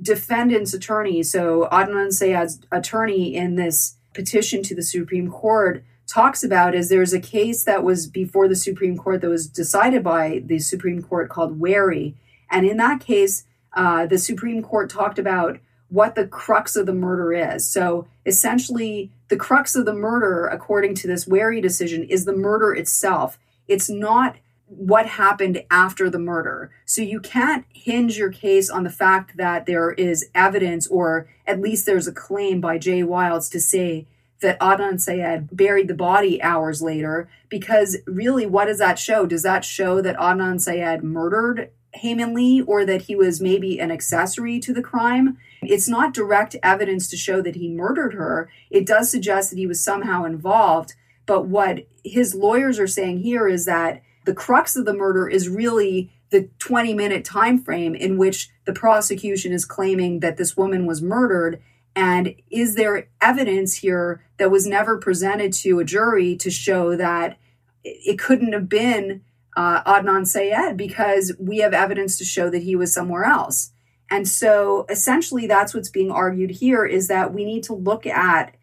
defendant's 0.00 0.74
attorney, 0.74 1.22
so 1.22 1.68
Adnan 1.72 2.12
Syed's 2.12 2.60
attorney 2.70 3.34
in 3.34 3.56
this 3.56 3.97
petition 4.14 4.62
to 4.64 4.74
the 4.74 4.82
Supreme 4.82 5.30
Court 5.30 5.84
talks 6.06 6.42
about 6.42 6.74
is 6.74 6.88
there's 6.88 7.12
a 7.12 7.20
case 7.20 7.64
that 7.64 7.84
was 7.84 8.06
before 8.06 8.48
the 8.48 8.56
Supreme 8.56 8.96
Court 8.96 9.20
that 9.20 9.28
was 9.28 9.46
decided 9.46 10.02
by 10.02 10.42
the 10.44 10.58
Supreme 10.58 11.02
Court 11.02 11.28
called 11.28 11.60
Wearry. 11.60 12.16
And 12.50 12.66
in 12.66 12.78
that 12.78 13.00
case, 13.00 13.44
uh, 13.74 14.06
the 14.06 14.18
Supreme 14.18 14.62
Court 14.62 14.88
talked 14.88 15.18
about 15.18 15.58
what 15.90 16.14
the 16.14 16.26
crux 16.26 16.76
of 16.76 16.86
the 16.86 16.94
murder 16.94 17.32
is. 17.32 17.68
So 17.68 18.06
essentially, 18.26 19.10
the 19.28 19.36
crux 19.36 19.74
of 19.74 19.84
the 19.84 19.94
murder, 19.94 20.46
according 20.46 20.94
to 20.96 21.06
this 21.06 21.26
Wearry 21.26 21.60
decision, 21.60 22.04
is 22.04 22.24
the 22.24 22.36
murder 22.36 22.72
itself. 22.74 23.38
It's 23.68 23.88
not 23.88 24.36
what 24.68 25.06
happened 25.06 25.62
after 25.70 26.10
the 26.10 26.18
murder. 26.18 26.70
So 26.84 27.02
you 27.02 27.20
can't 27.20 27.64
hinge 27.72 28.18
your 28.18 28.30
case 28.30 28.68
on 28.68 28.84
the 28.84 28.90
fact 28.90 29.36
that 29.36 29.66
there 29.66 29.92
is 29.92 30.28
evidence, 30.34 30.86
or 30.86 31.28
at 31.46 31.60
least 31.60 31.86
there's 31.86 32.06
a 32.06 32.12
claim 32.12 32.60
by 32.60 32.78
Jay 32.78 33.02
Wilds 33.02 33.48
to 33.50 33.60
say 33.60 34.06
that 34.40 34.60
Adnan 34.60 35.00
Syed 35.00 35.48
buried 35.50 35.88
the 35.88 35.94
body 35.94 36.40
hours 36.42 36.80
later, 36.80 37.28
because 37.48 37.96
really, 38.06 38.46
what 38.46 38.66
does 38.66 38.78
that 38.78 38.98
show? 38.98 39.26
Does 39.26 39.42
that 39.42 39.64
show 39.64 40.00
that 40.00 40.16
Adnan 40.16 40.60
Syed 40.60 41.02
murdered 41.02 41.70
Hae 41.94 42.14
Min 42.14 42.34
Lee 42.34 42.60
or 42.60 42.84
that 42.84 43.02
he 43.02 43.16
was 43.16 43.40
maybe 43.40 43.80
an 43.80 43.90
accessory 43.90 44.60
to 44.60 44.72
the 44.72 44.82
crime? 44.82 45.38
It's 45.62 45.88
not 45.88 46.14
direct 46.14 46.54
evidence 46.62 47.08
to 47.08 47.16
show 47.16 47.42
that 47.42 47.56
he 47.56 47.68
murdered 47.68 48.14
her. 48.14 48.48
It 48.70 48.86
does 48.86 49.10
suggest 49.10 49.50
that 49.50 49.58
he 49.58 49.66
was 49.66 49.82
somehow 49.82 50.24
involved. 50.24 50.94
But 51.26 51.46
what 51.46 51.86
his 52.04 52.34
lawyers 52.34 52.78
are 52.78 52.86
saying 52.86 53.18
here 53.20 53.48
is 53.48 53.64
that 53.64 54.02
the 54.28 54.34
crux 54.34 54.76
of 54.76 54.84
the 54.84 54.92
murder 54.92 55.26
is 55.26 55.48
really 55.48 56.12
the 56.28 56.50
20 56.58 56.92
minute 56.92 57.24
time 57.24 57.58
frame 57.58 57.94
in 57.94 58.18
which 58.18 58.50
the 58.66 58.74
prosecution 58.74 59.52
is 59.52 59.64
claiming 59.64 60.20
that 60.20 60.36
this 60.36 60.54
woman 60.54 60.84
was 60.84 61.00
murdered 61.00 61.62
and 61.96 62.34
is 62.50 62.74
there 62.74 63.08
evidence 63.22 63.76
here 63.76 64.22
that 64.36 64.50
was 64.50 64.66
never 64.66 64.98
presented 64.98 65.50
to 65.54 65.78
a 65.78 65.84
jury 65.84 66.36
to 66.36 66.50
show 66.50 66.94
that 66.94 67.38
it 67.82 68.18
couldn't 68.18 68.52
have 68.52 68.68
been 68.68 69.22
uh, 69.56 69.82
Adnan 69.84 70.26
Syed 70.26 70.76
because 70.76 71.32
we 71.38 71.60
have 71.60 71.72
evidence 71.72 72.18
to 72.18 72.24
show 72.26 72.50
that 72.50 72.62
he 72.62 72.76
was 72.76 72.92
somewhere 72.92 73.24
else. 73.24 73.72
And 74.10 74.28
so 74.28 74.84
essentially 74.90 75.46
that's 75.46 75.72
what's 75.72 75.88
being 75.88 76.10
argued 76.10 76.50
here 76.50 76.84
is 76.84 77.08
that 77.08 77.32
we 77.32 77.46
need 77.46 77.62
to 77.62 77.72
look 77.72 78.04
at 78.04 78.54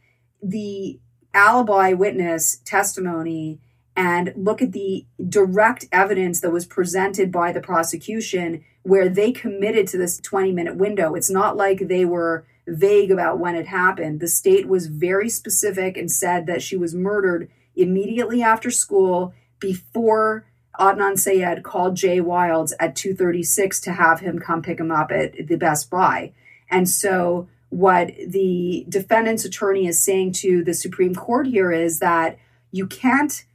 the 0.43 0.99
alibi 1.33 1.93
witness 1.93 2.57
testimony 2.65 3.59
and 3.95 4.33
look 4.35 4.61
at 4.61 4.73
the 4.73 5.05
direct 5.27 5.85
evidence 5.91 6.41
that 6.41 6.51
was 6.51 6.65
presented 6.65 7.31
by 7.31 7.51
the 7.51 7.61
prosecution 7.61 8.63
where 8.83 9.09
they 9.09 9.31
committed 9.31 9.87
to 9.87 9.97
this 9.97 10.19
20 10.19 10.51
minute 10.51 10.75
window. 10.75 11.15
It's 11.15 11.29
not 11.29 11.57
like 11.57 11.87
they 11.87 12.05
were 12.05 12.45
vague 12.67 13.11
about 13.11 13.39
when 13.39 13.55
it 13.55 13.67
happened. 13.67 14.19
The 14.19 14.27
state 14.27 14.67
was 14.67 14.87
very 14.87 15.29
specific 15.29 15.97
and 15.97 16.11
said 16.11 16.45
that 16.47 16.61
she 16.61 16.75
was 16.75 16.93
murdered 16.93 17.49
immediately 17.75 18.41
after 18.41 18.71
school 18.71 19.33
before 19.59 20.45
Adnan 20.79 21.17
Syed 21.17 21.63
called 21.63 21.95
Jay 21.95 22.19
Wilds 22.19 22.73
at 22.79 22.95
236 22.95 23.79
to 23.81 23.93
have 23.93 24.19
him 24.19 24.39
come 24.39 24.61
pick 24.61 24.79
him 24.79 24.91
up 24.91 25.11
at 25.11 25.47
the 25.47 25.55
Best 25.55 25.89
Buy. 25.89 26.33
And 26.69 26.89
so 26.89 27.47
what 27.69 28.11
the 28.27 28.85
defendant's 28.89 29.45
attorney 29.45 29.87
is 29.87 30.03
saying 30.03 30.33
to 30.33 30.63
the 30.63 30.73
Supreme 30.73 31.15
Court 31.15 31.47
here 31.47 31.71
is 31.71 31.99
that 31.99 32.37
you 32.71 32.87
can't 32.87 33.45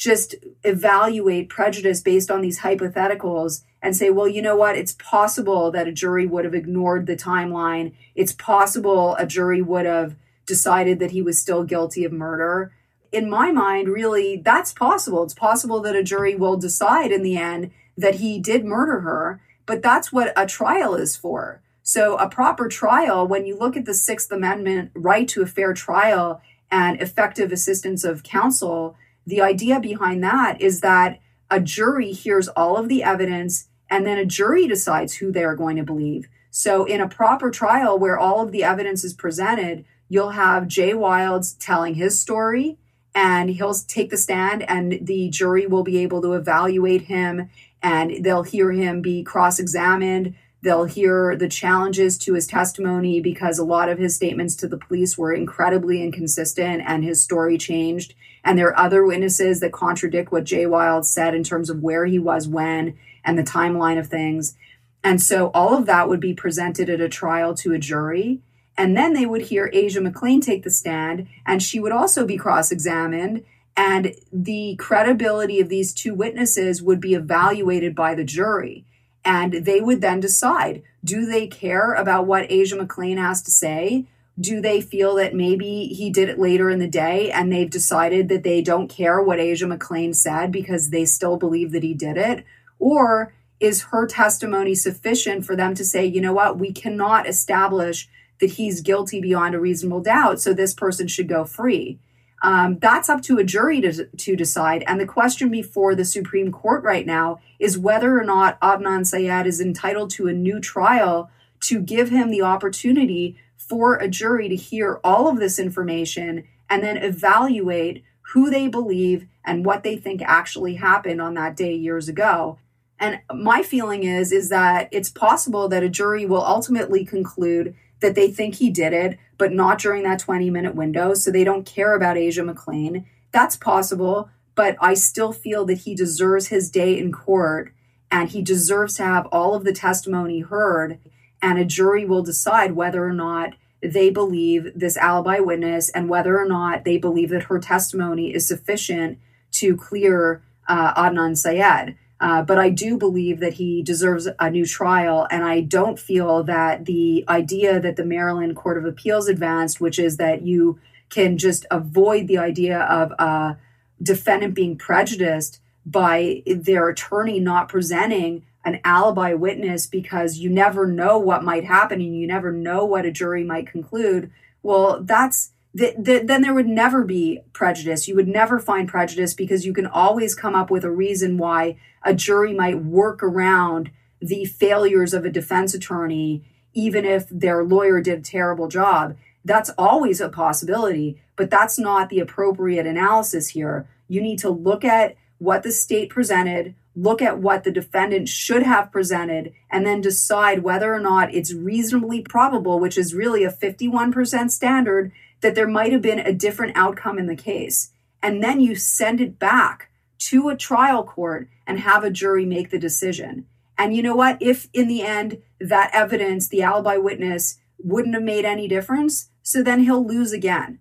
just 0.00 0.34
evaluate 0.64 1.50
prejudice 1.50 2.00
based 2.00 2.30
on 2.30 2.40
these 2.40 2.60
hypotheticals 2.60 3.64
and 3.82 3.94
say, 3.94 4.08
well, 4.08 4.26
you 4.26 4.40
know 4.40 4.56
what? 4.56 4.74
It's 4.74 4.96
possible 4.98 5.70
that 5.72 5.86
a 5.86 5.92
jury 5.92 6.26
would 6.26 6.46
have 6.46 6.54
ignored 6.54 7.04
the 7.04 7.14
timeline. 7.14 7.92
It's 8.14 8.32
possible 8.32 9.14
a 9.16 9.26
jury 9.26 9.60
would 9.60 9.84
have 9.84 10.16
decided 10.46 11.00
that 11.00 11.10
he 11.10 11.20
was 11.20 11.38
still 11.38 11.64
guilty 11.64 12.02
of 12.04 12.12
murder. 12.12 12.72
In 13.12 13.28
my 13.28 13.52
mind, 13.52 13.88
really, 13.88 14.40
that's 14.42 14.72
possible. 14.72 15.22
It's 15.22 15.34
possible 15.34 15.80
that 15.80 15.94
a 15.94 16.02
jury 16.02 16.34
will 16.34 16.56
decide 16.56 17.12
in 17.12 17.22
the 17.22 17.36
end 17.36 17.70
that 17.98 18.14
he 18.16 18.38
did 18.38 18.64
murder 18.64 19.00
her, 19.00 19.42
but 19.66 19.82
that's 19.82 20.10
what 20.10 20.32
a 20.34 20.46
trial 20.46 20.94
is 20.94 21.14
for. 21.14 21.60
So, 21.82 22.16
a 22.16 22.28
proper 22.28 22.68
trial, 22.68 23.28
when 23.28 23.44
you 23.44 23.58
look 23.58 23.76
at 23.76 23.84
the 23.84 23.94
Sixth 23.94 24.32
Amendment 24.32 24.92
right 24.94 25.28
to 25.28 25.42
a 25.42 25.46
fair 25.46 25.74
trial 25.74 26.40
and 26.70 27.00
effective 27.02 27.52
assistance 27.52 28.02
of 28.02 28.22
counsel, 28.22 28.96
the 29.26 29.40
idea 29.40 29.80
behind 29.80 30.22
that 30.24 30.60
is 30.60 30.80
that 30.80 31.20
a 31.50 31.60
jury 31.60 32.12
hears 32.12 32.48
all 32.48 32.76
of 32.76 32.88
the 32.88 33.02
evidence 33.02 33.68
and 33.88 34.06
then 34.06 34.18
a 34.18 34.24
jury 34.24 34.66
decides 34.66 35.14
who 35.14 35.32
they're 35.32 35.56
going 35.56 35.76
to 35.76 35.82
believe. 35.82 36.28
So, 36.50 36.84
in 36.84 37.00
a 37.00 37.08
proper 37.08 37.50
trial 37.50 37.98
where 37.98 38.18
all 38.18 38.40
of 38.40 38.52
the 38.52 38.64
evidence 38.64 39.04
is 39.04 39.14
presented, 39.14 39.84
you'll 40.08 40.30
have 40.30 40.68
Jay 40.68 40.94
Wilds 40.94 41.54
telling 41.54 41.94
his 41.94 42.18
story 42.18 42.78
and 43.14 43.50
he'll 43.50 43.74
take 43.74 44.10
the 44.10 44.16
stand, 44.16 44.62
and 44.68 45.00
the 45.02 45.28
jury 45.30 45.66
will 45.66 45.82
be 45.82 45.98
able 45.98 46.22
to 46.22 46.34
evaluate 46.34 47.02
him 47.02 47.50
and 47.82 48.24
they'll 48.24 48.42
hear 48.42 48.70
him 48.72 49.00
be 49.00 49.22
cross 49.22 49.58
examined. 49.58 50.34
They'll 50.62 50.84
hear 50.84 51.34
the 51.36 51.48
challenges 51.48 52.18
to 52.18 52.34
his 52.34 52.46
testimony 52.46 53.20
because 53.20 53.58
a 53.58 53.64
lot 53.64 53.88
of 53.88 53.98
his 53.98 54.14
statements 54.14 54.54
to 54.56 54.68
the 54.68 54.76
police 54.76 55.16
were 55.16 55.32
incredibly 55.32 56.02
inconsistent 56.02 56.82
and 56.86 57.02
his 57.02 57.22
story 57.22 57.56
changed. 57.56 58.14
And 58.44 58.58
there 58.58 58.68
are 58.68 58.78
other 58.78 59.04
witnesses 59.04 59.60
that 59.60 59.72
contradict 59.72 60.32
what 60.32 60.44
Jay 60.44 60.66
Wild 60.66 61.06
said 61.06 61.34
in 61.34 61.44
terms 61.44 61.70
of 61.70 61.82
where 61.82 62.06
he 62.06 62.18
was 62.18 62.48
when 62.48 62.96
and 63.24 63.38
the 63.38 63.42
timeline 63.42 63.98
of 63.98 64.08
things. 64.08 64.56
And 65.02 65.20
so 65.20 65.50
all 65.54 65.76
of 65.76 65.86
that 65.86 66.08
would 66.08 66.20
be 66.20 66.34
presented 66.34 66.88
at 66.88 67.00
a 67.00 67.08
trial 67.08 67.54
to 67.54 67.72
a 67.72 67.78
jury. 67.78 68.40
And 68.76 68.96
then 68.96 69.12
they 69.12 69.26
would 69.26 69.42
hear 69.42 69.70
Asia 69.72 70.00
McClain 70.00 70.40
take 70.40 70.62
the 70.62 70.70
stand, 70.70 71.28
and 71.44 71.62
she 71.62 71.80
would 71.80 71.92
also 71.92 72.26
be 72.26 72.36
cross 72.36 72.72
examined. 72.72 73.44
And 73.76 74.14
the 74.32 74.76
credibility 74.78 75.60
of 75.60 75.68
these 75.68 75.92
two 75.92 76.14
witnesses 76.14 76.82
would 76.82 77.00
be 77.00 77.14
evaluated 77.14 77.94
by 77.94 78.14
the 78.14 78.24
jury. 78.24 78.84
And 79.24 79.64
they 79.64 79.80
would 79.80 80.00
then 80.00 80.20
decide 80.20 80.82
do 81.04 81.26
they 81.26 81.46
care 81.46 81.94
about 81.94 82.26
what 82.26 82.50
Asia 82.50 82.76
McClain 82.76 83.18
has 83.18 83.42
to 83.42 83.50
say? 83.50 84.06
Do 84.40 84.60
they 84.60 84.80
feel 84.80 85.16
that 85.16 85.34
maybe 85.34 85.86
he 85.86 86.08
did 86.10 86.28
it 86.28 86.38
later 86.38 86.70
in 86.70 86.78
the 86.78 86.88
day 86.88 87.30
and 87.30 87.52
they've 87.52 87.68
decided 87.68 88.28
that 88.28 88.42
they 88.42 88.62
don't 88.62 88.88
care 88.88 89.20
what 89.20 89.38
Asia 89.38 89.66
McClain 89.66 90.14
said 90.14 90.50
because 90.50 90.90
they 90.90 91.04
still 91.04 91.36
believe 91.36 91.72
that 91.72 91.82
he 91.82 91.94
did 91.94 92.16
it? 92.16 92.44
Or 92.78 93.34
is 93.60 93.82
her 93.84 94.06
testimony 94.06 94.74
sufficient 94.74 95.44
for 95.44 95.54
them 95.54 95.74
to 95.74 95.84
say, 95.84 96.06
you 96.06 96.20
know 96.20 96.32
what, 96.32 96.58
we 96.58 96.72
cannot 96.72 97.28
establish 97.28 98.08
that 98.40 98.52
he's 98.52 98.80
guilty 98.80 99.20
beyond 99.20 99.54
a 99.54 99.60
reasonable 99.60 100.00
doubt, 100.00 100.40
so 100.40 100.54
this 100.54 100.72
person 100.72 101.06
should 101.06 101.28
go 101.28 101.44
free? 101.44 101.98
Um, 102.42 102.78
that's 102.78 103.10
up 103.10 103.20
to 103.22 103.36
a 103.36 103.44
jury 103.44 103.82
to, 103.82 104.06
to 104.06 104.34
decide. 104.34 104.82
And 104.86 104.98
the 104.98 105.06
question 105.06 105.50
before 105.50 105.94
the 105.94 106.06
Supreme 106.06 106.50
Court 106.50 106.82
right 106.82 107.04
now 107.04 107.40
is 107.58 107.78
whether 107.78 108.18
or 108.18 108.24
not 108.24 108.58
Adnan 108.60 109.06
Syed 109.06 109.46
is 109.46 109.60
entitled 109.60 110.08
to 110.12 110.26
a 110.26 110.32
new 110.32 110.58
trial 110.58 111.30
to 111.60 111.80
give 111.80 112.08
him 112.08 112.30
the 112.30 112.40
opportunity 112.40 113.36
for 113.70 113.94
a 113.94 114.08
jury 114.08 114.48
to 114.48 114.56
hear 114.56 114.98
all 115.04 115.28
of 115.28 115.38
this 115.38 115.60
information 115.60 116.42
and 116.68 116.82
then 116.82 116.96
evaluate 116.96 118.02
who 118.32 118.50
they 118.50 118.66
believe 118.66 119.28
and 119.44 119.64
what 119.64 119.84
they 119.84 119.96
think 119.96 120.20
actually 120.22 120.74
happened 120.74 121.22
on 121.22 121.34
that 121.34 121.56
day 121.56 121.72
years 121.72 122.08
ago. 122.08 122.58
And 122.98 123.20
my 123.32 123.62
feeling 123.62 124.02
is 124.02 124.32
is 124.32 124.48
that 124.48 124.88
it's 124.90 125.08
possible 125.08 125.68
that 125.68 125.84
a 125.84 125.88
jury 125.88 126.26
will 126.26 126.44
ultimately 126.44 127.04
conclude 127.04 127.76
that 128.00 128.16
they 128.16 128.30
think 128.32 128.56
he 128.56 128.70
did 128.70 128.92
it, 128.92 129.18
but 129.38 129.52
not 129.52 129.78
during 129.78 130.02
that 130.02 130.18
20 130.18 130.50
minute 130.50 130.74
window. 130.74 131.14
So 131.14 131.30
they 131.30 131.44
don't 131.44 131.64
care 131.64 131.94
about 131.94 132.18
Asia 132.18 132.42
McClain. 132.42 133.04
That's 133.30 133.56
possible, 133.56 134.30
but 134.56 134.76
I 134.80 134.94
still 134.94 135.32
feel 135.32 135.64
that 135.66 135.78
he 135.78 135.94
deserves 135.94 136.48
his 136.48 136.72
day 136.72 136.98
in 136.98 137.12
court 137.12 137.72
and 138.10 138.28
he 138.30 138.42
deserves 138.42 138.96
to 138.96 139.04
have 139.04 139.26
all 139.26 139.54
of 139.54 139.62
the 139.62 139.72
testimony 139.72 140.40
heard. 140.40 140.98
And 141.42 141.58
a 141.58 141.64
jury 141.64 142.04
will 142.04 142.22
decide 142.22 142.72
whether 142.72 143.04
or 143.04 143.12
not 143.12 143.54
they 143.82 144.10
believe 144.10 144.72
this 144.74 144.96
alibi 144.96 145.38
witness 145.38 145.88
and 145.90 146.08
whether 146.08 146.38
or 146.38 146.46
not 146.46 146.84
they 146.84 146.98
believe 146.98 147.30
that 147.30 147.44
her 147.44 147.58
testimony 147.58 148.34
is 148.34 148.46
sufficient 148.46 149.18
to 149.52 149.76
clear 149.76 150.42
uh, 150.68 150.94
Adnan 150.94 151.36
Syed. 151.36 151.96
Uh, 152.20 152.42
but 152.42 152.58
I 152.58 152.68
do 152.68 152.98
believe 152.98 153.40
that 153.40 153.54
he 153.54 153.82
deserves 153.82 154.28
a 154.38 154.50
new 154.50 154.66
trial. 154.66 155.26
And 155.30 155.42
I 155.42 155.62
don't 155.62 155.98
feel 155.98 156.42
that 156.44 156.84
the 156.84 157.24
idea 157.28 157.80
that 157.80 157.96
the 157.96 158.04
Maryland 158.04 158.56
Court 158.56 158.76
of 158.76 158.84
Appeals 158.84 159.26
advanced, 159.26 159.80
which 159.80 159.98
is 159.98 160.18
that 160.18 160.42
you 160.42 160.78
can 161.08 161.38
just 161.38 161.64
avoid 161.70 162.28
the 162.28 162.38
idea 162.38 162.80
of 162.80 163.12
a 163.12 163.56
defendant 164.02 164.54
being 164.54 164.76
prejudiced 164.76 165.60
by 165.86 166.42
their 166.46 166.88
attorney 166.88 167.40
not 167.40 167.68
presenting 167.68 168.44
an 168.64 168.80
alibi 168.84 169.32
witness 169.34 169.86
because 169.86 170.38
you 170.38 170.50
never 170.50 170.86
know 170.86 171.18
what 171.18 171.44
might 171.44 171.64
happen 171.64 172.00
and 172.00 172.16
you 172.16 172.26
never 172.26 172.52
know 172.52 172.84
what 172.84 173.06
a 173.06 173.10
jury 173.10 173.42
might 173.44 173.66
conclude. 173.66 174.30
Well, 174.62 175.02
that's 175.02 175.52
th- 175.76 175.96
th- 176.04 176.26
then 176.26 176.42
there 176.42 176.54
would 176.54 176.66
never 176.66 177.04
be 177.04 177.40
prejudice. 177.52 178.06
You 178.06 178.16
would 178.16 178.28
never 178.28 178.58
find 178.58 178.88
prejudice 178.88 179.34
because 179.34 179.64
you 179.64 179.72
can 179.72 179.86
always 179.86 180.34
come 180.34 180.54
up 180.54 180.70
with 180.70 180.84
a 180.84 180.90
reason 180.90 181.38
why 181.38 181.76
a 182.04 182.14
jury 182.14 182.52
might 182.52 182.82
work 182.82 183.22
around 183.22 183.90
the 184.20 184.44
failures 184.44 185.14
of 185.14 185.24
a 185.24 185.30
defense 185.30 185.72
attorney, 185.74 186.44
even 186.74 187.04
if 187.04 187.28
their 187.30 187.64
lawyer 187.64 188.00
did 188.00 188.18
a 188.18 188.22
terrible 188.22 188.68
job. 188.68 189.16
That's 189.44 189.70
always 189.78 190.20
a 190.20 190.28
possibility, 190.28 191.20
but 191.36 191.50
that's 191.50 191.78
not 191.78 192.10
the 192.10 192.20
appropriate 192.20 192.86
analysis 192.86 193.48
here. 193.48 193.88
You 194.08 194.20
need 194.20 194.38
to 194.40 194.50
look 194.50 194.84
at 194.84 195.16
what 195.38 195.62
the 195.62 195.72
state 195.72 196.10
presented, 196.10 196.74
look 196.94 197.22
at 197.22 197.38
what 197.38 197.64
the 197.64 197.70
defendant 197.70 198.28
should 198.28 198.62
have 198.62 198.92
presented, 198.92 199.52
and 199.70 199.86
then 199.86 200.00
decide 200.00 200.62
whether 200.62 200.92
or 200.92 201.00
not 201.00 201.34
it's 201.34 201.54
reasonably 201.54 202.22
probable, 202.22 202.78
which 202.80 202.98
is 202.98 203.14
really 203.14 203.44
a 203.44 203.50
51% 203.50 204.50
standard, 204.50 205.12
that 205.40 205.54
there 205.54 205.68
might 205.68 205.92
have 205.92 206.02
been 206.02 206.18
a 206.18 206.32
different 206.32 206.76
outcome 206.76 207.18
in 207.18 207.26
the 207.26 207.36
case. 207.36 207.92
And 208.22 208.42
then 208.42 208.60
you 208.60 208.74
send 208.74 209.20
it 209.20 209.38
back 209.38 209.90
to 210.18 210.48
a 210.48 210.56
trial 210.56 211.04
court 211.04 211.48
and 211.66 211.80
have 211.80 212.04
a 212.04 212.10
jury 212.10 212.44
make 212.44 212.70
the 212.70 212.78
decision. 212.78 213.46
And 213.78 213.96
you 213.96 214.02
know 214.02 214.14
what? 214.14 214.36
If 214.40 214.68
in 214.74 214.88
the 214.88 215.02
end 215.02 215.40
that 215.58 215.90
evidence, 215.94 216.48
the 216.48 216.62
alibi 216.62 216.96
witness, 216.96 217.58
wouldn't 217.82 218.14
have 218.14 218.22
made 218.22 218.44
any 218.44 218.68
difference, 218.68 219.30
so 219.42 219.62
then 219.62 219.80
he'll 219.80 220.06
lose 220.06 220.32
again. 220.32 220.80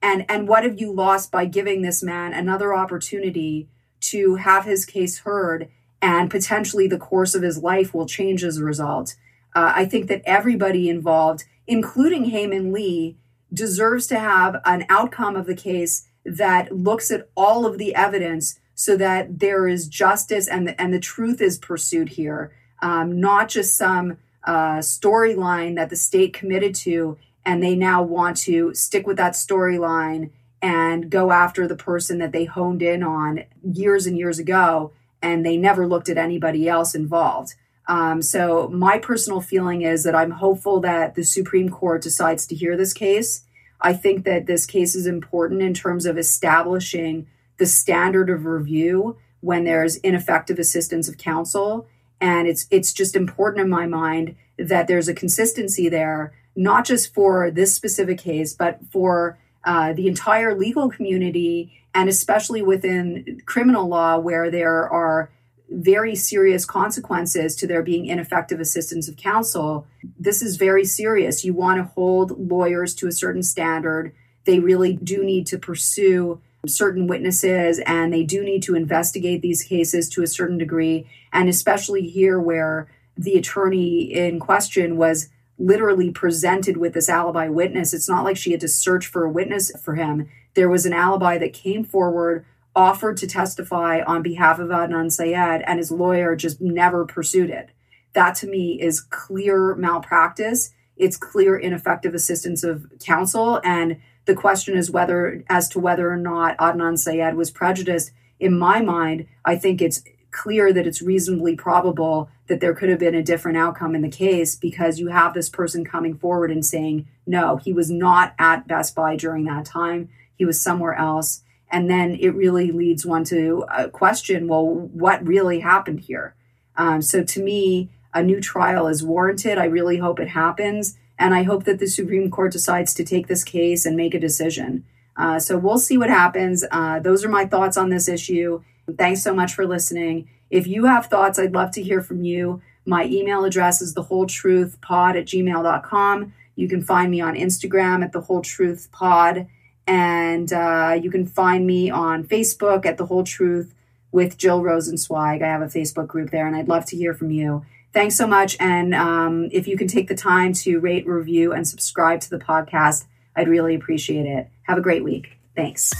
And 0.00 0.24
and 0.28 0.46
what 0.46 0.62
have 0.62 0.80
you 0.80 0.92
lost 0.92 1.32
by 1.32 1.46
giving 1.46 1.82
this 1.82 2.02
man 2.02 2.32
another 2.32 2.72
opportunity 2.72 3.68
to 4.10 4.36
have 4.36 4.64
his 4.64 4.84
case 4.84 5.20
heard 5.20 5.68
and 6.02 6.30
potentially 6.30 6.86
the 6.86 6.98
course 6.98 7.34
of 7.34 7.42
his 7.42 7.58
life 7.58 7.94
will 7.94 8.06
change 8.06 8.44
as 8.44 8.58
a 8.58 8.64
result? 8.64 9.16
Uh, 9.54 9.72
I 9.74 9.86
think 9.86 10.08
that 10.08 10.22
everybody 10.26 10.88
involved, 10.88 11.44
including 11.66 12.26
Hae 12.26 12.46
Min 12.46 12.72
Lee, 12.72 13.16
deserves 13.52 14.06
to 14.08 14.18
have 14.18 14.60
an 14.64 14.84
outcome 14.88 15.36
of 15.36 15.46
the 15.46 15.54
case 15.54 16.06
that 16.24 16.76
looks 16.76 17.10
at 17.10 17.28
all 17.36 17.64
of 17.64 17.78
the 17.78 17.94
evidence 17.94 18.58
so 18.74 18.96
that 18.96 19.38
there 19.38 19.66
is 19.66 19.88
justice 19.88 20.48
and 20.48 20.68
the, 20.68 20.80
and 20.80 20.92
the 20.92 21.00
truth 21.00 21.40
is 21.40 21.56
pursued 21.56 22.10
here, 22.10 22.52
um, 22.82 23.18
not 23.18 23.48
just 23.48 23.76
some 23.76 24.18
uh, 24.44 24.78
storyline 24.78 25.76
that 25.76 25.88
the 25.88 25.96
state 25.96 26.34
committed 26.34 26.74
to, 26.74 27.16
and 27.44 27.62
they 27.62 27.74
now 27.74 28.02
want 28.02 28.36
to 28.36 28.74
stick 28.74 29.06
with 29.06 29.16
that 29.16 29.32
storyline 29.32 30.30
and 30.66 31.10
go 31.10 31.30
after 31.30 31.68
the 31.68 31.76
person 31.76 32.18
that 32.18 32.32
they 32.32 32.44
honed 32.44 32.82
in 32.82 33.00
on 33.00 33.44
years 33.62 34.04
and 34.04 34.18
years 34.18 34.40
ago, 34.40 34.90
and 35.22 35.46
they 35.46 35.56
never 35.56 35.86
looked 35.86 36.08
at 36.08 36.18
anybody 36.18 36.68
else 36.68 36.92
involved. 36.92 37.54
Um, 37.86 38.20
so, 38.20 38.66
my 38.70 38.98
personal 38.98 39.40
feeling 39.40 39.82
is 39.82 40.02
that 40.02 40.16
I'm 40.16 40.32
hopeful 40.32 40.80
that 40.80 41.14
the 41.14 41.22
Supreme 41.22 41.68
Court 41.68 42.02
decides 42.02 42.48
to 42.48 42.56
hear 42.56 42.76
this 42.76 42.92
case. 42.92 43.44
I 43.80 43.92
think 43.92 44.24
that 44.24 44.46
this 44.46 44.66
case 44.66 44.96
is 44.96 45.06
important 45.06 45.62
in 45.62 45.72
terms 45.72 46.04
of 46.04 46.18
establishing 46.18 47.28
the 47.58 47.66
standard 47.66 48.28
of 48.28 48.44
review 48.44 49.18
when 49.42 49.62
there's 49.62 49.96
ineffective 49.98 50.58
assistance 50.58 51.08
of 51.08 51.16
counsel. 51.16 51.86
And 52.20 52.48
it's 52.48 52.66
it's 52.72 52.92
just 52.92 53.14
important 53.14 53.62
in 53.62 53.70
my 53.70 53.86
mind 53.86 54.34
that 54.58 54.88
there's 54.88 55.06
a 55.06 55.14
consistency 55.14 55.88
there, 55.88 56.32
not 56.56 56.84
just 56.84 57.14
for 57.14 57.52
this 57.52 57.72
specific 57.72 58.18
case, 58.18 58.52
but 58.52 58.80
for 58.90 59.38
uh, 59.66 59.92
the 59.92 60.06
entire 60.06 60.56
legal 60.56 60.88
community, 60.88 61.72
and 61.92 62.08
especially 62.08 62.62
within 62.62 63.42
criminal 63.44 63.88
law, 63.88 64.16
where 64.16 64.50
there 64.50 64.88
are 64.88 65.30
very 65.68 66.14
serious 66.14 66.64
consequences 66.64 67.56
to 67.56 67.66
there 67.66 67.82
being 67.82 68.06
ineffective 68.06 68.60
assistance 68.60 69.08
of 69.08 69.16
counsel. 69.16 69.86
This 70.18 70.40
is 70.40 70.56
very 70.56 70.84
serious. 70.84 71.44
You 71.44 71.54
want 71.54 71.78
to 71.78 71.92
hold 71.94 72.38
lawyers 72.38 72.94
to 72.96 73.08
a 73.08 73.12
certain 73.12 73.42
standard. 73.42 74.12
They 74.44 74.60
really 74.60 74.94
do 74.94 75.24
need 75.24 75.46
to 75.48 75.58
pursue 75.58 76.40
certain 76.66 77.06
witnesses 77.06 77.80
and 77.80 78.12
they 78.12 78.22
do 78.22 78.42
need 78.42 78.62
to 78.62 78.74
investigate 78.74 79.42
these 79.42 79.62
cases 79.62 80.08
to 80.10 80.22
a 80.22 80.26
certain 80.26 80.58
degree. 80.58 81.08
And 81.32 81.48
especially 81.48 82.08
here, 82.08 82.40
where 82.40 82.88
the 83.16 83.34
attorney 83.34 84.12
in 84.12 84.38
question 84.38 84.96
was 84.96 85.28
literally 85.58 86.10
presented 86.10 86.76
with 86.76 86.92
this 86.92 87.08
alibi 87.08 87.48
witness. 87.48 87.94
It's 87.94 88.08
not 88.08 88.24
like 88.24 88.36
she 88.36 88.52
had 88.52 88.60
to 88.60 88.68
search 88.68 89.06
for 89.06 89.24
a 89.24 89.30
witness 89.30 89.70
for 89.82 89.94
him. 89.94 90.28
There 90.54 90.68
was 90.68 90.86
an 90.86 90.92
alibi 90.92 91.38
that 91.38 91.52
came 91.52 91.84
forward, 91.84 92.44
offered 92.74 93.16
to 93.18 93.26
testify 93.26 94.00
on 94.06 94.22
behalf 94.22 94.58
of 94.58 94.68
Adnan 94.68 95.10
Syed, 95.10 95.62
and 95.66 95.78
his 95.78 95.90
lawyer 95.90 96.36
just 96.36 96.60
never 96.60 97.06
pursued 97.06 97.50
it. 97.50 97.70
That 98.12 98.34
to 98.36 98.46
me 98.46 98.80
is 98.80 99.00
clear 99.00 99.74
malpractice. 99.74 100.72
It's 100.96 101.16
clear 101.16 101.56
ineffective 101.56 102.14
assistance 102.14 102.64
of 102.64 102.86
counsel. 103.04 103.60
And 103.64 103.98
the 104.24 104.34
question 104.34 104.76
is 104.76 104.90
whether, 104.90 105.44
as 105.48 105.68
to 105.70 105.78
whether 105.78 106.10
or 106.10 106.16
not 106.16 106.56
Adnan 106.58 106.98
Syed 106.98 107.36
was 107.36 107.50
prejudiced. 107.50 108.12
In 108.40 108.58
my 108.58 108.80
mind, 108.80 109.26
I 109.44 109.56
think 109.56 109.80
it's 109.80 110.02
clear 110.36 110.72
that 110.72 110.86
it's 110.86 111.02
reasonably 111.02 111.56
probable 111.56 112.28
that 112.46 112.60
there 112.60 112.74
could 112.74 112.90
have 112.90 112.98
been 112.98 113.14
a 113.14 113.22
different 113.22 113.56
outcome 113.56 113.94
in 113.94 114.02
the 114.02 114.08
case 114.08 114.54
because 114.54 115.00
you 115.00 115.08
have 115.08 115.34
this 115.34 115.48
person 115.48 115.84
coming 115.84 116.16
forward 116.16 116.50
and 116.50 116.64
saying, 116.64 117.06
no, 117.26 117.56
he 117.56 117.72
was 117.72 117.90
not 117.90 118.34
at 118.38 118.68
Best 118.68 118.94
Buy 118.94 119.16
during 119.16 119.44
that 119.44 119.64
time. 119.64 120.08
He 120.36 120.44
was 120.44 120.60
somewhere 120.60 120.94
else. 120.94 121.42
And 121.70 121.90
then 121.90 122.16
it 122.20 122.30
really 122.30 122.70
leads 122.70 123.04
one 123.04 123.24
to 123.24 123.64
question 123.92 124.46
well, 124.46 124.66
what 124.66 125.26
really 125.26 125.60
happened 125.60 126.00
here? 126.00 126.34
Um, 126.76 127.02
so 127.02 127.24
to 127.24 127.42
me, 127.42 127.90
a 128.14 128.22
new 128.22 128.40
trial 128.40 128.86
is 128.86 129.02
warranted. 129.02 129.58
I 129.58 129.64
really 129.64 129.98
hope 129.98 130.20
it 130.20 130.28
happens. 130.28 130.96
And 131.18 131.34
I 131.34 131.42
hope 131.42 131.64
that 131.64 131.78
the 131.78 131.86
Supreme 131.86 132.30
Court 132.30 132.52
decides 132.52 132.94
to 132.94 133.04
take 133.04 133.26
this 133.26 133.42
case 133.42 133.86
and 133.86 133.96
make 133.96 134.14
a 134.14 134.20
decision. 134.20 134.84
Uh, 135.16 135.38
so 135.38 135.56
we'll 135.56 135.78
see 135.78 135.96
what 135.96 136.10
happens. 136.10 136.62
Uh, 136.70 137.00
those 137.00 137.24
are 137.24 137.30
my 137.30 137.46
thoughts 137.46 137.76
on 137.76 137.88
this 137.88 138.06
issue. 138.06 138.62
Thanks 138.98 139.22
so 139.22 139.34
much 139.34 139.54
for 139.54 139.66
listening. 139.66 140.28
If 140.50 140.66
you 140.66 140.84
have 140.84 141.06
thoughts, 141.06 141.38
I'd 141.38 141.54
love 141.54 141.72
to 141.72 141.82
hear 141.82 142.02
from 142.02 142.22
you. 142.24 142.62
My 142.84 143.04
email 143.06 143.44
address 143.44 143.82
is 143.82 143.94
thewholetruthpod 143.94 145.18
at 145.18 145.26
gmail.com. 145.26 146.32
You 146.54 146.68
can 146.68 146.82
find 146.82 147.10
me 147.10 147.20
on 147.20 147.34
Instagram 147.34 148.04
at 148.04 148.12
the 148.12 148.20
whole 148.20 148.42
truth 148.42 148.88
pod. 148.92 149.48
And 149.86 150.52
uh, 150.52 150.98
you 151.00 151.10
can 151.10 151.26
find 151.26 151.66
me 151.66 151.90
on 151.90 152.24
Facebook 152.24 152.86
at 152.86 152.96
the 152.96 153.06
whole 153.06 153.24
truth 153.24 153.74
with 154.10 154.38
Jill 154.38 154.62
Rosensweig. 154.62 155.42
I 155.42 155.46
have 155.46 155.62
a 155.62 155.66
Facebook 155.66 156.06
group 156.08 156.30
there, 156.30 156.46
and 156.46 156.56
I'd 156.56 156.68
love 156.68 156.86
to 156.86 156.96
hear 156.96 157.14
from 157.14 157.30
you. 157.30 157.64
Thanks 157.92 158.16
so 158.16 158.26
much. 158.26 158.56
And 158.58 158.94
um, 158.94 159.48
if 159.52 159.68
you 159.68 159.76
can 159.76 159.88
take 159.88 160.08
the 160.08 160.16
time 160.16 160.52
to 160.54 160.80
rate, 160.80 161.06
review, 161.06 161.52
and 161.52 161.66
subscribe 161.66 162.20
to 162.22 162.30
the 162.30 162.38
podcast, 162.38 163.04
I'd 163.36 163.48
really 163.48 163.74
appreciate 163.74 164.26
it. 164.26 164.48
Have 164.62 164.78
a 164.78 164.82
great 164.82 165.04
week. 165.04 165.38
Thanks. 165.54 165.94